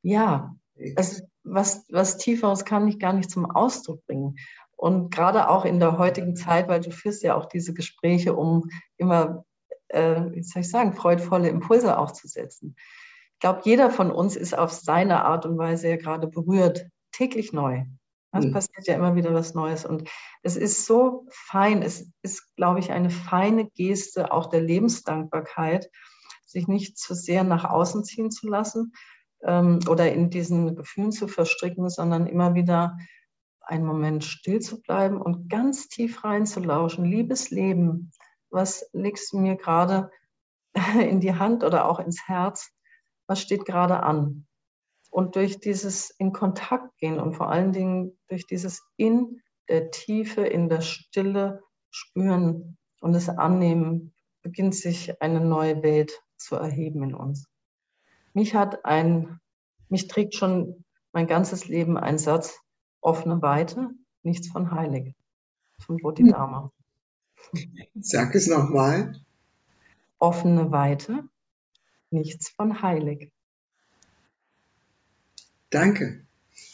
Ja, 0.02 0.56
es, 0.75 1.23
was, 1.43 1.86
was 1.89 2.17
Tieferes 2.17 2.63
kann 2.63 2.88
ich 2.88 2.99
gar 2.99 3.13
nicht 3.13 3.30
zum 3.30 3.49
Ausdruck 3.49 4.06
bringen. 4.06 4.38
Und 4.78 5.13
gerade 5.13 5.49
auch 5.49 5.65
in 5.65 5.80
der 5.80 5.97
heutigen 5.97 6.38
Zeit, 6.38 6.69
weil 6.69 6.80
du 6.80 6.91
führst 6.91 7.21
ja 7.21 7.36
auch 7.36 7.47
diese 7.47 7.73
Gespräche, 7.73 8.34
um 8.34 8.69
immer, 8.95 9.43
äh, 9.89 10.21
wie 10.32 10.43
soll 10.43 10.62
ich 10.62 10.69
sagen, 10.69 10.93
freudvolle 10.93 11.49
Impulse 11.49 11.97
aufzusetzen. 11.97 12.75
Ich 13.34 13.39
glaube, 13.39 13.62
jeder 13.65 13.89
von 13.89 14.10
uns 14.10 14.38
ist 14.38 14.58
auf 14.58 14.71
seine 14.71 15.25
Art 15.25 15.45
und 15.45 15.58
Weise 15.58 15.89
ja 15.89 15.97
gerade 15.97 16.28
berührt, 16.28 16.88
täglich 17.12 17.52
neu. 17.52 17.84
Es 18.32 18.46
mhm. 18.46 18.52
passiert 18.52 18.88
ja 18.88 18.96
immer 18.96 19.15
wieder 19.15 19.34
was 19.34 19.54
Neues. 19.54 19.86
Und 19.86 20.10
es 20.44 20.56
ist 20.56 20.86
so 20.86 21.26
fein, 21.30 21.82
es 21.82 22.12
ist, 22.22 22.56
glaube 22.56 22.80
ich, 22.80 22.92
eine 22.92 23.10
feine 23.10 23.70
Geste 23.72 24.32
auch 24.32 24.48
der 24.48 24.62
Lebensdankbarkeit, 24.62 25.89
sich 26.46 26.68
nicht 26.68 26.98
zu 26.98 27.13
sehr 27.13 27.44
nach 27.44 27.65
außen 27.65 28.04
ziehen 28.04 28.32
zu 28.32 28.48
lassen 28.48 28.94
ähm, 29.44 29.80
oder 29.88 30.12
in 30.12 30.30
diesen 30.30 30.76
Gefühlen 30.76 31.12
zu 31.12 31.28
verstricken, 31.28 31.89
sondern 31.89 32.28
immer 32.28 32.56
wieder 32.56 32.98
einen 33.62 33.86
Moment 33.86 34.24
still 34.24 34.60
zu 34.60 34.82
bleiben 34.82 35.22
und 35.22 35.50
ganz 35.50 35.88
tief 35.88 36.24
reinzulauschen. 36.24 37.06
Liebes 37.06 37.52
Leben, 37.52 38.12
was 38.50 38.89
legst 38.94 39.32
du 39.32 39.39
mir 39.39 39.56
gerade 39.56 40.12
in 41.00 41.20
die 41.20 41.36
Hand 41.36 41.63
oder 41.63 41.86
auch 41.86 42.00
ins 42.00 42.28
Herz? 42.28 42.72
Was 43.28 43.42
steht 43.42 43.65
gerade 43.65 44.02
an? 44.02 44.48
Und 45.10 45.36
durch 45.36 45.60
dieses 45.60 46.12
in 46.12 46.34
Kontakt 46.34 46.98
gehen 46.98 47.19
und 47.19 47.34
vor 47.34 47.50
allen 47.50 47.74
Dingen 47.74 48.17
durch 48.28 48.45
dieses 48.45 48.84
in 48.95 49.41
der 49.67 49.91
Tiefe, 49.91 50.41
in 50.41 50.69
der 50.69 50.82
Stille 50.82 51.63
spüren 51.89 52.78
und 53.02 53.15
es 53.15 53.30
annehmen, 53.30 54.13
beginnt 54.41 54.76
sich 54.76 55.22
eine 55.22 55.41
neue 55.41 55.82
Welt 55.84 56.22
zu 56.38 56.56
erheben 56.56 57.04
in 57.04 57.13
uns. 57.15 57.48
Mich 58.34 58.56
hat 58.56 58.86
ein, 58.86 59.39
mich 59.89 60.08
trägt 60.08 60.36
schon 60.36 60.86
mein 61.12 61.28
ganzes 61.28 61.67
Leben 61.67 61.98
ein 61.98 62.17
Satz, 62.17 62.60
offene 63.02 63.41
Weite, 63.41 63.89
nichts 64.24 64.48
von 64.48 64.72
heilig. 64.72 65.15
Von 65.80 65.98
Bodhidharma. 65.98 66.72
Sag 68.00 68.36
es 68.36 68.48
nochmal. 68.48 69.13
Offene 70.19 70.72
Weite, 70.72 71.24
nichts 72.12 72.50
von 72.50 72.82
heilig. 72.82 73.32
Danke. 75.70 76.22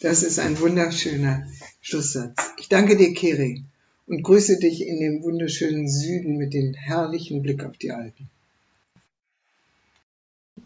Das 0.00 0.22
ist 0.22 0.38
ein 0.38 0.58
wunderschöner 0.60 1.46
Schlusssatz. 1.80 2.36
Ich 2.58 2.68
danke 2.68 2.96
dir, 2.96 3.12
Keri, 3.14 3.64
und 4.06 4.22
grüße 4.22 4.58
dich 4.58 4.86
in 4.86 5.00
dem 5.00 5.22
wunderschönen 5.22 5.88
Süden 5.88 6.36
mit 6.36 6.54
dem 6.54 6.74
herrlichen 6.74 7.42
Blick 7.42 7.64
auf 7.64 7.76
die 7.76 7.92
Alpen. 7.92 8.28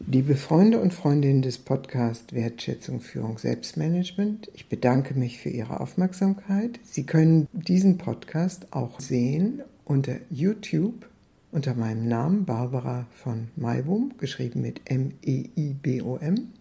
Liebe 0.06 0.34
Freunde 0.34 0.80
und 0.80 0.94
Freundinnen 0.94 1.42
des 1.42 1.58
Podcasts 1.58 2.32
Wertschätzung, 2.32 3.00
Führung, 3.00 3.38
Selbstmanagement, 3.38 4.50
ich 4.54 4.66
bedanke 4.66 5.14
mich 5.14 5.38
für 5.38 5.50
Ihre 5.50 5.80
Aufmerksamkeit. 5.80 6.80
Sie 6.84 7.04
können 7.04 7.46
diesen 7.52 7.98
Podcast 7.98 8.66
auch 8.72 8.98
sehen 9.00 9.62
unter 9.84 10.16
YouTube 10.30 11.06
unter 11.52 11.74
meinem 11.74 12.06
Namen 12.06 12.44
Barbara 12.44 13.06
von 13.10 13.48
Maibum, 13.56 14.12
geschrieben 14.18 14.62
mit 14.62 14.80
M-E-I-B-O-M. 14.84 16.52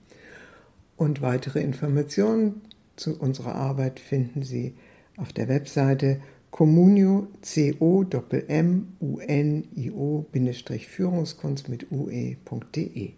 Und 0.99 1.21
weitere 1.21 1.61
Informationen 1.61 2.61
zu 2.97 3.17
unserer 3.17 3.55
Arbeit 3.55 4.01
finden 4.01 4.43
Sie 4.43 4.73
auf 5.15 5.31
der 5.31 5.47
Webseite 5.47 6.19
communio 6.51 7.29
c 7.39 7.73
o 7.79 8.03
m 8.49 8.97
u 8.99 9.19
n 9.19 9.63
i 9.77 9.91
o 9.91 10.25
Führungskunst 10.33 11.69
mit 11.69 11.89
ue.de. 11.89 13.13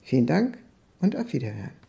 Vielen 0.00 0.26
Dank 0.26 0.56
und 1.02 1.14
auf 1.14 1.30
Wiederhören. 1.34 1.85